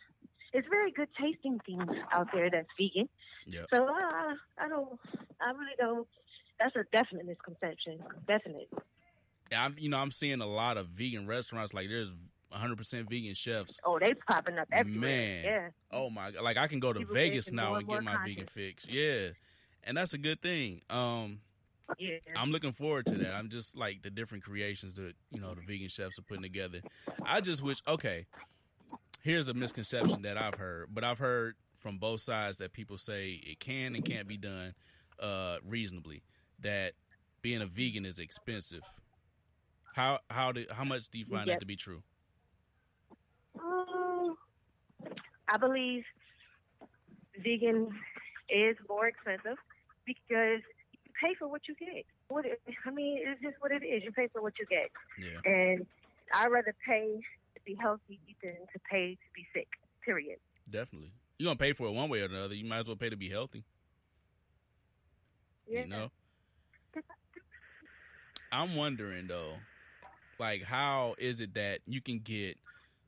[0.55, 3.09] It's very good tasting things out there that's vegan.
[3.47, 3.63] Yeah.
[3.73, 4.99] So uh, I don't,
[5.41, 6.09] I really don't.
[6.59, 7.99] That's a definite misconception.
[8.27, 8.71] Definite.
[9.55, 11.75] I'm, you know, I'm seeing a lot of vegan restaurants.
[11.75, 12.09] Like, there's
[12.55, 13.81] 100% vegan chefs.
[13.85, 15.11] Oh, they popping up everywhere.
[15.11, 15.45] Man.
[15.45, 15.69] Yeah.
[15.91, 16.43] Oh my god!
[16.43, 18.87] Like I can go to People Vegas now more and get my vegan fix.
[18.89, 19.31] Yeah,
[19.83, 20.83] and that's a good thing.
[20.89, 21.41] Um,
[21.99, 22.19] Yeah.
[22.37, 23.35] I'm looking forward to that.
[23.35, 26.81] I'm just like the different creations that you know the vegan chefs are putting together.
[27.25, 27.79] I just wish.
[27.89, 28.27] Okay,
[29.25, 33.41] here's a misconception that I've heard, but I've heard from both sides that people say
[33.45, 34.75] it can and can't be done
[35.21, 36.23] uh, reasonably.
[36.61, 36.93] That
[37.43, 38.83] being a vegan is expensive.
[39.95, 41.57] How how do how much do you find Yep.
[41.57, 42.03] that to be true?
[43.61, 44.37] Um,
[45.53, 46.05] I believe
[47.43, 47.89] vegan
[48.49, 49.57] is more expensive
[50.05, 50.61] because
[50.93, 52.05] you pay for what you get.
[52.29, 54.03] What it, I mean, it's just what it is.
[54.05, 55.87] You pay for what you get, Yeah, and
[56.35, 57.21] I'd rather pay
[57.65, 59.69] be healthy than to pay to be sick.
[60.05, 60.39] Period.
[60.71, 61.13] definitely.
[61.39, 62.55] You're gonna pay for it one way or another.
[62.55, 63.65] You might as well pay to be healthy.
[65.67, 66.11] You know.
[68.53, 69.55] I'm wondering though,
[70.39, 72.57] like how is it that you can get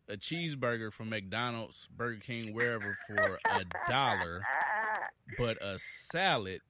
[0.09, 4.43] a cheeseburger from McDonald's, Burger King, wherever for a dollar,
[5.39, 6.61] but a salad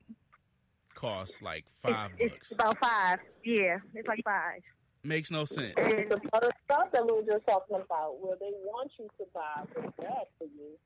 [0.95, 2.51] costs like five it's, bucks?
[2.51, 3.18] it's about five.
[3.45, 4.61] Yeah, it's like five.
[5.07, 5.74] Makes no sense.
[5.76, 9.24] And the other stuff that we were just talking about, where they want you to
[9.32, 10.76] buy what's bad for you,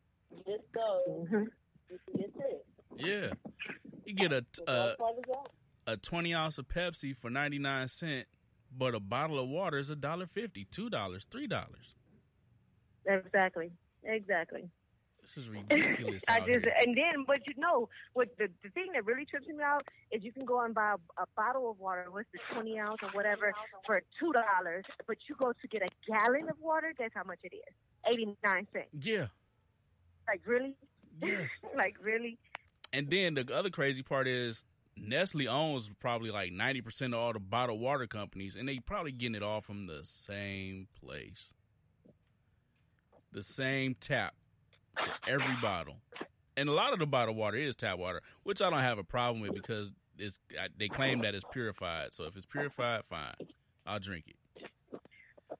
[0.47, 2.65] just so you can get sick.
[2.99, 3.33] Yeah,
[4.05, 5.93] you get a So a, what part is that?
[5.93, 8.27] a twenty ounce of Pepsi for ninety nine cent,
[8.77, 11.97] but a bottle of water is a dollar fifty, two dollars, three dollars.
[13.07, 13.71] Exactly.
[14.05, 14.69] Exactly.
[15.23, 16.23] This is ridiculous.
[16.29, 16.75] I just here.
[16.81, 20.25] and then, but you know, what the the thing that really trips me out is
[20.25, 23.11] you can go and buy a, a bottle of water, what's the twenty ounce or
[23.11, 23.53] whatever,
[23.87, 26.93] for two dollars, but you go to get a gallon of water.
[26.97, 28.13] Guess how much it is?
[28.13, 28.89] Eighty nine cents.
[29.01, 29.27] Yeah.
[30.27, 30.75] Like really?
[31.23, 31.59] Yes.
[31.77, 32.39] like really?
[32.93, 34.65] And then the other crazy part is
[34.97, 39.13] Nestle owns probably like ninety percent of all the bottled water companies, and they probably
[39.13, 41.53] getting it all from the same place,
[43.33, 44.35] the same tap
[45.27, 45.97] every bottle.
[46.57, 49.05] And a lot of the bottled water is tap water, which I don't have a
[49.05, 52.13] problem with because it's I- they claim that it's purified.
[52.13, 53.35] So if it's purified, fine,
[53.87, 54.37] I'll drink it.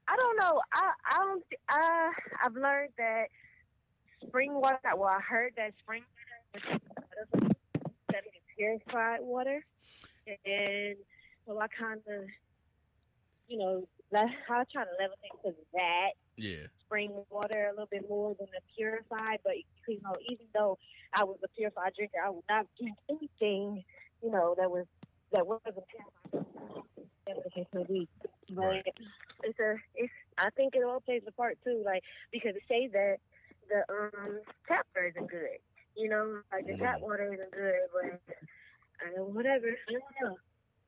[0.07, 0.61] I don't know.
[0.73, 1.43] I I don't.
[1.69, 2.11] I
[2.43, 3.25] I've learned that
[4.27, 4.77] spring water.
[4.95, 6.03] Well, I heard that spring
[6.53, 6.79] water is
[8.07, 9.65] better than purified water,
[10.45, 10.95] and
[11.47, 12.25] so I kind of,
[13.47, 14.23] you know, I
[14.71, 18.61] try to level things to that Yeah, spring water a little bit more than the
[18.75, 19.39] purified.
[19.43, 19.53] But
[19.87, 20.77] you know, even though
[21.15, 23.83] I was a purified drinker, I would not drink anything,
[24.21, 24.85] you know, that was
[25.31, 26.47] that wasn't purified.
[27.25, 28.09] Whatever the case may be.
[28.55, 28.95] But Right.
[29.43, 30.13] it's a, it's.
[30.39, 33.17] I think it all plays a part too, like because it says that
[33.69, 35.59] the um tap water isn't good.
[35.95, 37.01] You know, like the tap Mhm.
[37.01, 38.35] water isn't good, but
[39.05, 39.67] uh, whatever.
[39.89, 40.37] I don't know.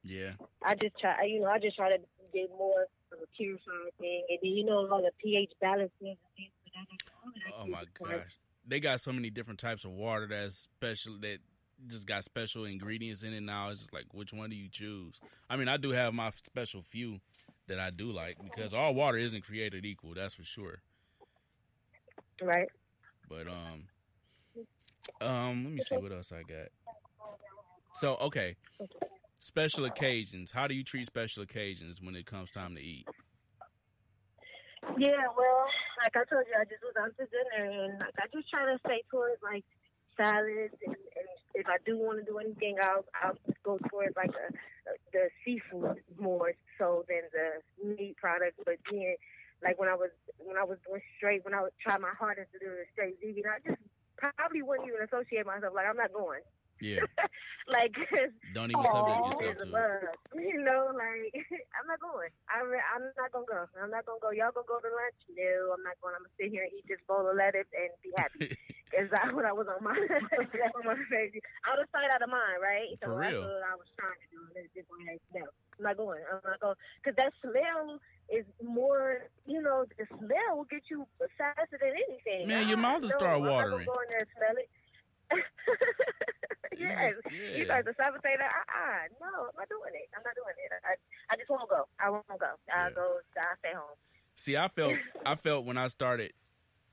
[0.04, 0.34] Yeah.
[0.64, 1.99] I just try, you know, I just try to
[2.34, 6.18] get more of a purified thing, and then you know all the pH balances and
[6.36, 6.51] things.
[6.76, 7.84] like that, all of that Oh my
[8.18, 8.39] gosh.
[8.66, 11.39] They got so many different types of water that's special that
[11.88, 13.70] just got special ingredients in it now.
[13.70, 15.22] It's just like which one do you choose?
[15.49, 17.20] I mean, I do have my special few
[17.68, 20.82] that I do like because all water isn't created equal, that's for sure.
[22.41, 22.70] Right.
[23.30, 23.88] But um
[25.22, 26.70] um let me see what else I got.
[27.95, 28.55] So, okay.
[29.44, 30.54] Special occasions.
[30.54, 33.04] How do you treat special occasions when it comes time to eat?
[34.98, 35.68] Yeah, well,
[36.00, 38.64] like I told you, I just was out to dinner, and like I just try
[38.64, 39.68] to stay towards like
[40.16, 43.36] salads, and, and if I do want to do anything, I'll I'll
[43.68, 44.48] go towards like a,
[45.12, 48.56] the seafood more so than the meat products.
[48.64, 49.20] But then,
[49.62, 52.48] like when I was when I was doing straight, when I would try my hardest
[52.54, 53.84] to do the straight vegan, I just
[54.16, 55.76] probably wouldn't even associate myself.
[55.76, 56.48] Like I'm not going.
[56.84, 57.07] Yeah.
[57.71, 57.95] like
[58.51, 60.19] Don't even subject oh, yourself it's a to it.
[60.51, 61.31] You know, like
[61.79, 62.27] I'm not going.
[62.51, 63.63] I re- I'm not gonna go.
[63.79, 64.36] I'm not gonna go.
[64.36, 65.19] Y'all gonna go to lunch?
[65.31, 66.11] No, I'm not going.
[66.19, 68.51] I'm gonna sit here and eat this bowl of lettuce and be happy.
[68.99, 71.31] Is that what I was on my on my face?
[71.63, 72.91] Out of sight, out of mind, right?
[72.99, 73.41] For so real.
[73.41, 74.39] that's what I was trying to do.
[74.59, 76.19] And it's like, no, I'm not going.
[76.27, 79.31] I'm not going because that smell is more.
[79.47, 81.07] You know, the smell will get you
[81.39, 82.51] faster than anything.
[82.51, 83.88] Man, your mouth will start I'm watering.
[83.88, 84.67] gonna go in there and smell it.
[86.75, 87.13] You yes.
[87.15, 87.63] just- You yeah.
[87.65, 88.51] start to sabotage that.
[88.51, 89.07] Uh-uh.
[89.21, 90.09] No, I'm not doing it.
[90.17, 90.71] I'm not doing it.
[90.84, 90.95] I,
[91.34, 91.88] I just won't go.
[91.99, 92.36] I won't go.
[92.73, 92.95] I'll Yeah.
[92.95, 93.19] go.
[93.38, 93.95] I'll stay home.
[94.36, 96.34] See, I felt I felt when I started.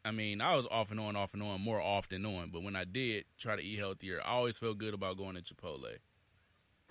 [0.05, 2.51] I mean, I was off and on, off and on, more off than on.
[2.51, 5.43] But when I did try to eat healthier, I always felt good about going to
[5.43, 5.97] Chipotle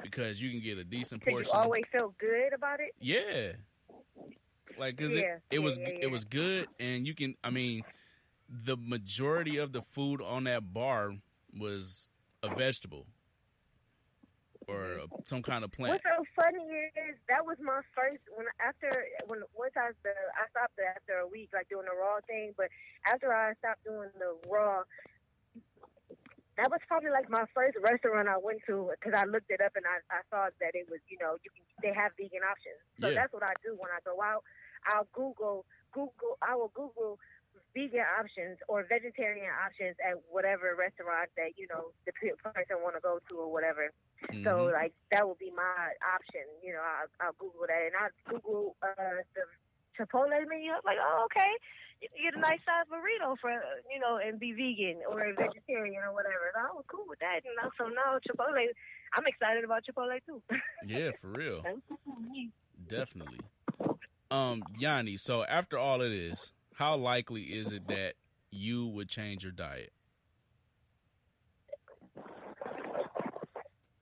[0.01, 2.93] because you can get a decent So you always feel good about it.
[2.99, 3.53] yeah,
[4.79, 7.35] like because Yeah, it, it yeah, was it was good, and you can.
[7.43, 7.83] I mean,
[8.47, 11.13] the majority of the food on that bar
[11.57, 12.09] was
[12.43, 13.05] a vegetable
[14.67, 15.93] or a, some kind of plant.
[15.93, 16.61] What's so funny
[17.09, 18.89] is that was my first when after
[19.25, 22.69] when once I the I stopped after a week like doing the raw thing, but
[23.07, 24.83] after I stopped doing the raw,
[26.57, 29.73] that was probably like my first restaurant I went to because I looked it up
[29.75, 32.77] and I, I saw that it was you know you can they have vegan options.
[33.01, 33.25] So Yeah.
[33.25, 34.43] that's what I do when I go out.
[34.93, 37.17] I'll Google Google I will Google
[37.79, 42.11] vegan options or vegetarian options at whatever restaurant that you know the
[42.43, 43.91] person want to go to or whatever.
[44.43, 44.73] So Mhm.
[44.73, 46.43] like that would be my option.
[46.61, 49.43] You know, I'll, I'll Google that and I'll Google uh, the
[49.95, 50.71] Chipotle menu.
[50.75, 51.51] I'm like, oh okay,
[52.01, 53.51] you can get a nice size burrito for
[53.91, 56.51] you know and be vegan or vegetarian or whatever.
[56.55, 57.41] And I was cool with that.
[57.47, 58.67] And so now Chipotle,
[59.15, 60.41] I'm excited about Chipotle too.
[60.85, 61.61] yeah, for real.
[61.63, 62.51] That's cool with me.
[62.87, 63.39] Definitely.
[64.31, 68.13] Um, Yanni, so after all of this, how likely is it that
[68.51, 69.91] you would change your diet?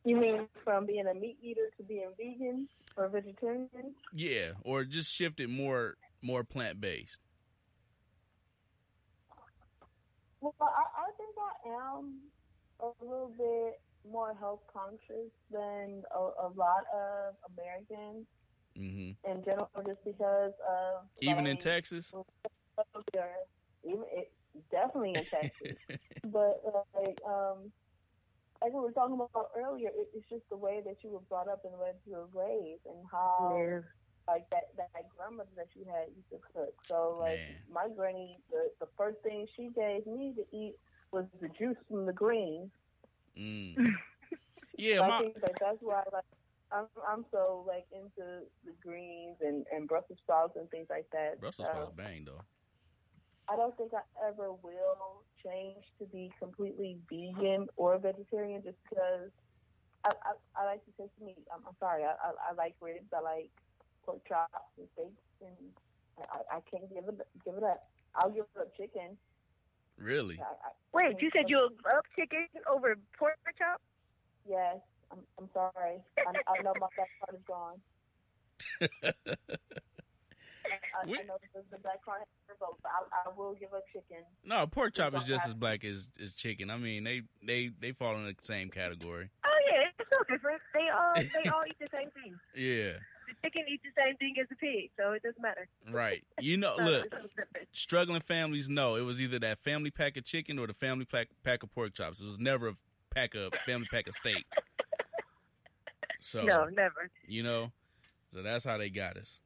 [0.06, 3.68] You mean from being a meat eater to being vegan or vegetarian?
[4.14, 7.20] Yeah, or just shift it more more plant based.
[10.40, 12.14] Well, I, I think I am
[12.80, 18.28] a little bit more health conscious than a, a lot of Americans
[18.76, 22.14] hmm in general, just because of Even in Texas.
[22.94, 23.32] Culture,
[23.84, 24.32] even it,
[24.72, 25.78] definitely in Texas.
[26.24, 26.62] but
[26.96, 27.72] like um
[28.62, 31.48] like we were talking about earlier, it, it's just the way that you were brought
[31.48, 33.80] up and the way that you were raised and how Yeah.
[34.28, 36.74] like that that grandmother that you had used to cook.
[36.88, 37.58] So like Man.
[37.72, 40.76] my granny, the the first thing she gave me to eat
[41.12, 42.72] was the juice from the greens.
[43.38, 43.76] Mm.
[44.78, 46.24] So Yeah, I think like that's why like
[46.72, 51.40] I'm I'm so like into the greens and and Brussels sprouts and things like that.
[51.40, 52.42] Brussels sprouts bang though.
[53.50, 59.32] I don't think I ever will change to be completely vegan or vegetarian just because
[60.04, 61.48] I, I, I like to taste meat.
[61.54, 62.04] I'm, I'm sorry.
[62.04, 63.08] I, I, I like ribs.
[63.16, 63.52] I like
[64.06, 65.72] pork chops and steaks, and
[66.20, 67.88] I, I can't give it give it up.
[68.16, 69.18] I'll give it up chicken.
[69.98, 70.40] Really?
[70.40, 73.82] I, I, Wait, you said you up chicken over pork chop?
[74.48, 74.78] yes.
[75.12, 76.02] I'm, I'm sorry.
[76.20, 77.80] I, I know my black part is gone.
[80.66, 83.74] I, We- I know the, the black card has revoked, but I, I will give
[83.74, 84.24] up chicken.
[84.44, 86.70] No, pork chop is just as black as, as chicken.
[86.70, 89.30] I mean, they, they they fall in the same category.
[89.48, 90.62] Oh yeah, it's no different.
[90.74, 92.36] They all they all eat the same thing.
[92.56, 92.94] Yeah,
[93.28, 95.68] The chicken eats the same thing as the pig, so it doesn't matter.
[95.92, 96.24] right.
[96.40, 97.68] You know, No, look, it's no different.
[97.72, 101.28] struggling families know it was either that family pack of chicken or the family pack
[101.44, 102.20] pack of pork chops.
[102.22, 102.74] It was never a
[103.14, 104.46] pack of family pack of steak.
[106.20, 107.12] So No, never.
[107.28, 107.72] you know,
[108.34, 109.40] so that's how they got us.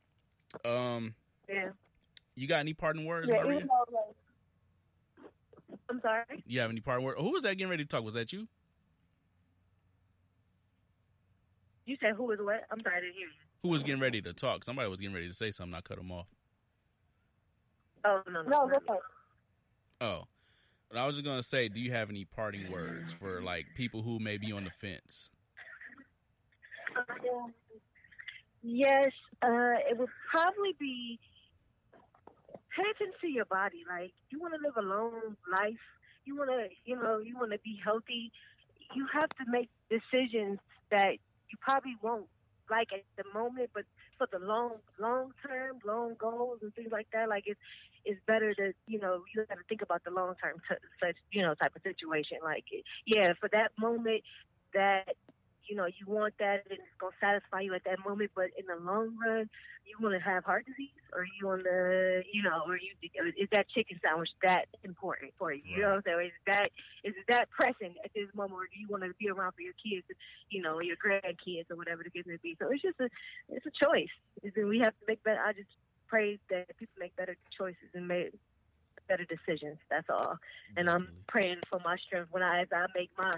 [0.66, 1.16] Um,
[1.50, 1.70] Yeah.
[2.36, 3.56] you got any parting words, Yeah, Maria?
[3.58, 4.16] even though like
[5.90, 6.44] I'm sorry.
[6.46, 7.18] You have any parting word?
[7.18, 8.04] Who was that getting ready to talk?
[8.04, 8.48] Was that you?
[11.86, 12.66] You said who was what?
[12.72, 13.34] I'm sorry, I didn't hear you.
[13.64, 14.64] Who was getting ready to talk?
[14.64, 15.74] Somebody was getting ready to say something.
[15.76, 16.28] I cut them off.
[18.06, 19.02] Oh no, no, No, go ahead.
[20.00, 20.24] Oh,
[20.90, 24.02] but I was just gonna say, do you have any parting words for like people
[24.02, 25.32] who may be on the fence?
[28.62, 29.10] Yes,
[29.42, 31.20] uh, it would probably be
[32.76, 33.84] pay attention to your body.
[33.90, 35.82] Like you want to live a long life.
[36.26, 38.32] You want to, you know, you want to be healthy.
[38.94, 40.60] You have to make decisions
[40.92, 41.14] that
[41.50, 42.28] you probably won't
[42.70, 43.84] like at the moment, but
[44.18, 47.60] for the long, long term, long goals and things like that, like it's
[48.06, 50.58] it's better to, you know, you got to think about the long term,
[51.04, 52.38] such you know, type of situation.
[52.44, 52.66] Like,
[53.06, 54.22] yeah, for that moment,
[54.74, 55.16] that
[55.68, 58.66] you know, you want that and it's gonna satisfy you at that moment, but in
[58.66, 59.50] the long run,
[59.86, 62.92] you want to have heart disease, or you want to, you know, or you
[63.38, 65.62] is that chicken sandwich that important for you?
[65.66, 66.28] You know what I'm saying?
[66.28, 66.70] Is that
[67.04, 69.74] is that pressing at this moment, or do you want to be around for your
[69.74, 70.06] kids,
[70.50, 72.56] you know, your grandkids, or whatever the case may be?
[72.60, 73.10] So it's just a
[73.50, 74.12] it's a choice.
[74.44, 75.42] Is we have to make better.
[75.42, 75.70] I just
[76.08, 78.34] pray that people make better choices and make
[79.08, 79.78] better decisions.
[79.90, 80.38] That's all.
[80.78, 83.34] And I'm praying for my strength when I as I make my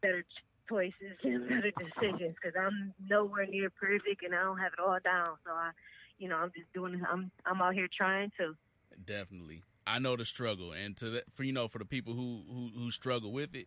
[0.00, 4.80] better choices and better decisions because I'm nowhere near perfect and I don't have it
[4.80, 5.36] all down.
[5.44, 5.70] So I,
[6.18, 7.02] you know, I'm just doing.
[7.10, 8.54] I'm I'm out here trying to.
[9.04, 9.62] Definitely.
[9.86, 12.70] I know the struggle, and to that, for you know, for the people who, who
[12.76, 13.66] who struggle with it,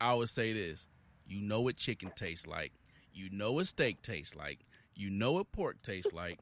[0.00, 0.86] I would say this:
[1.26, 2.72] you know what chicken tastes like,
[3.12, 4.60] you know what steak tastes like,
[4.94, 6.38] you know what pork tastes like.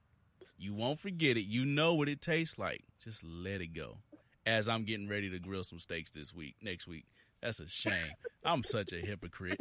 [0.57, 1.45] You won't forget it.
[1.45, 2.85] You know what it tastes like.
[3.03, 3.99] Just let it go.
[4.47, 7.07] As I'm getting ready to grill some steaks this week, next week.
[7.45, 8.13] That's a shame.
[8.43, 9.61] I'm such a hypocrite.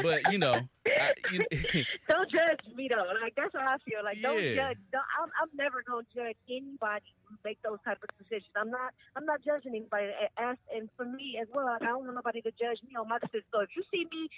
[0.00, 0.54] But you know,
[0.86, 1.40] I, you,
[2.08, 3.02] Don't judge me though.
[3.20, 4.04] Like that's how I feel.
[4.04, 4.54] Like don't Yeah.
[4.70, 4.78] judge.
[4.92, 8.52] Don't, I'm I'm never gonna judge anybody who make those type of decisions.
[8.56, 10.12] I'm not I'm not judging anybody.
[10.38, 11.66] Ask and for me as well.
[11.66, 13.50] Like, I don't want nobody to judge me on my decisions.
[13.52, 14.28] So if you see me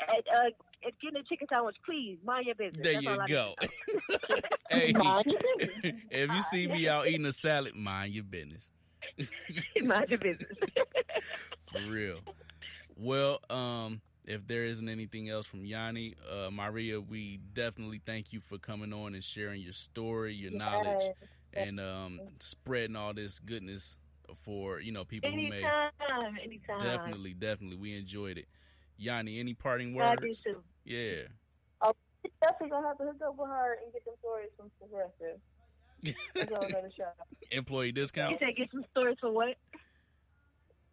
[0.00, 0.48] at uh,
[0.88, 2.82] at getting a chicken sandwich, please mind your business.
[2.82, 3.54] there That's you go.
[4.70, 5.92] hey, Mind your business.
[6.10, 8.70] if you see me out eating a salad, mind your business.
[9.84, 10.48] mind your business.
[11.72, 12.18] For real.
[12.96, 18.40] Well, um, if there isn't anything else from Yanni, uh, Maria, we definitely thank you
[18.40, 21.66] for coming on and sharing your story, your knowledge, Yes.
[21.68, 23.96] and um, spreading all this goodness
[24.42, 26.78] for you know people who may anytime, anytime.
[26.80, 27.76] definitely, definitely.
[27.76, 28.46] We enjoyed it.
[28.96, 30.08] Yanni, any parting words?
[30.08, 30.62] I do too.
[30.84, 31.22] Yeah.
[32.42, 35.40] Definitely gonna have to hook up with her and get them stories from Progressive.
[36.34, 37.14] Let's go another shot.
[37.50, 38.32] Employee discount.
[38.32, 39.56] You said get some stories for what?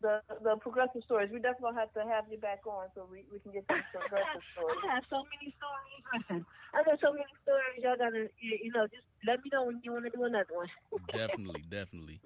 [0.01, 1.29] The the Progressive stories.
[1.31, 4.45] We definitely have to have you back on so we, we can get some Progressive
[4.53, 4.77] stories.
[4.85, 6.01] I have so many stories.
[6.13, 7.81] Listen, I got so many stories.
[7.81, 10.53] Y'all gotta, you, you know, just let me know when you want to do another
[10.53, 10.67] one.
[11.11, 12.21] definitely, definitely.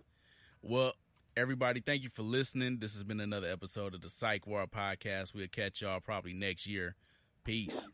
[0.61, 0.93] Well,
[1.37, 2.79] everybody, thank you for listening.
[2.79, 5.33] This has been another episode of the Sike Ward Podcast.
[5.33, 6.95] We'll catch y'all probably next year.
[7.43, 7.89] Peace.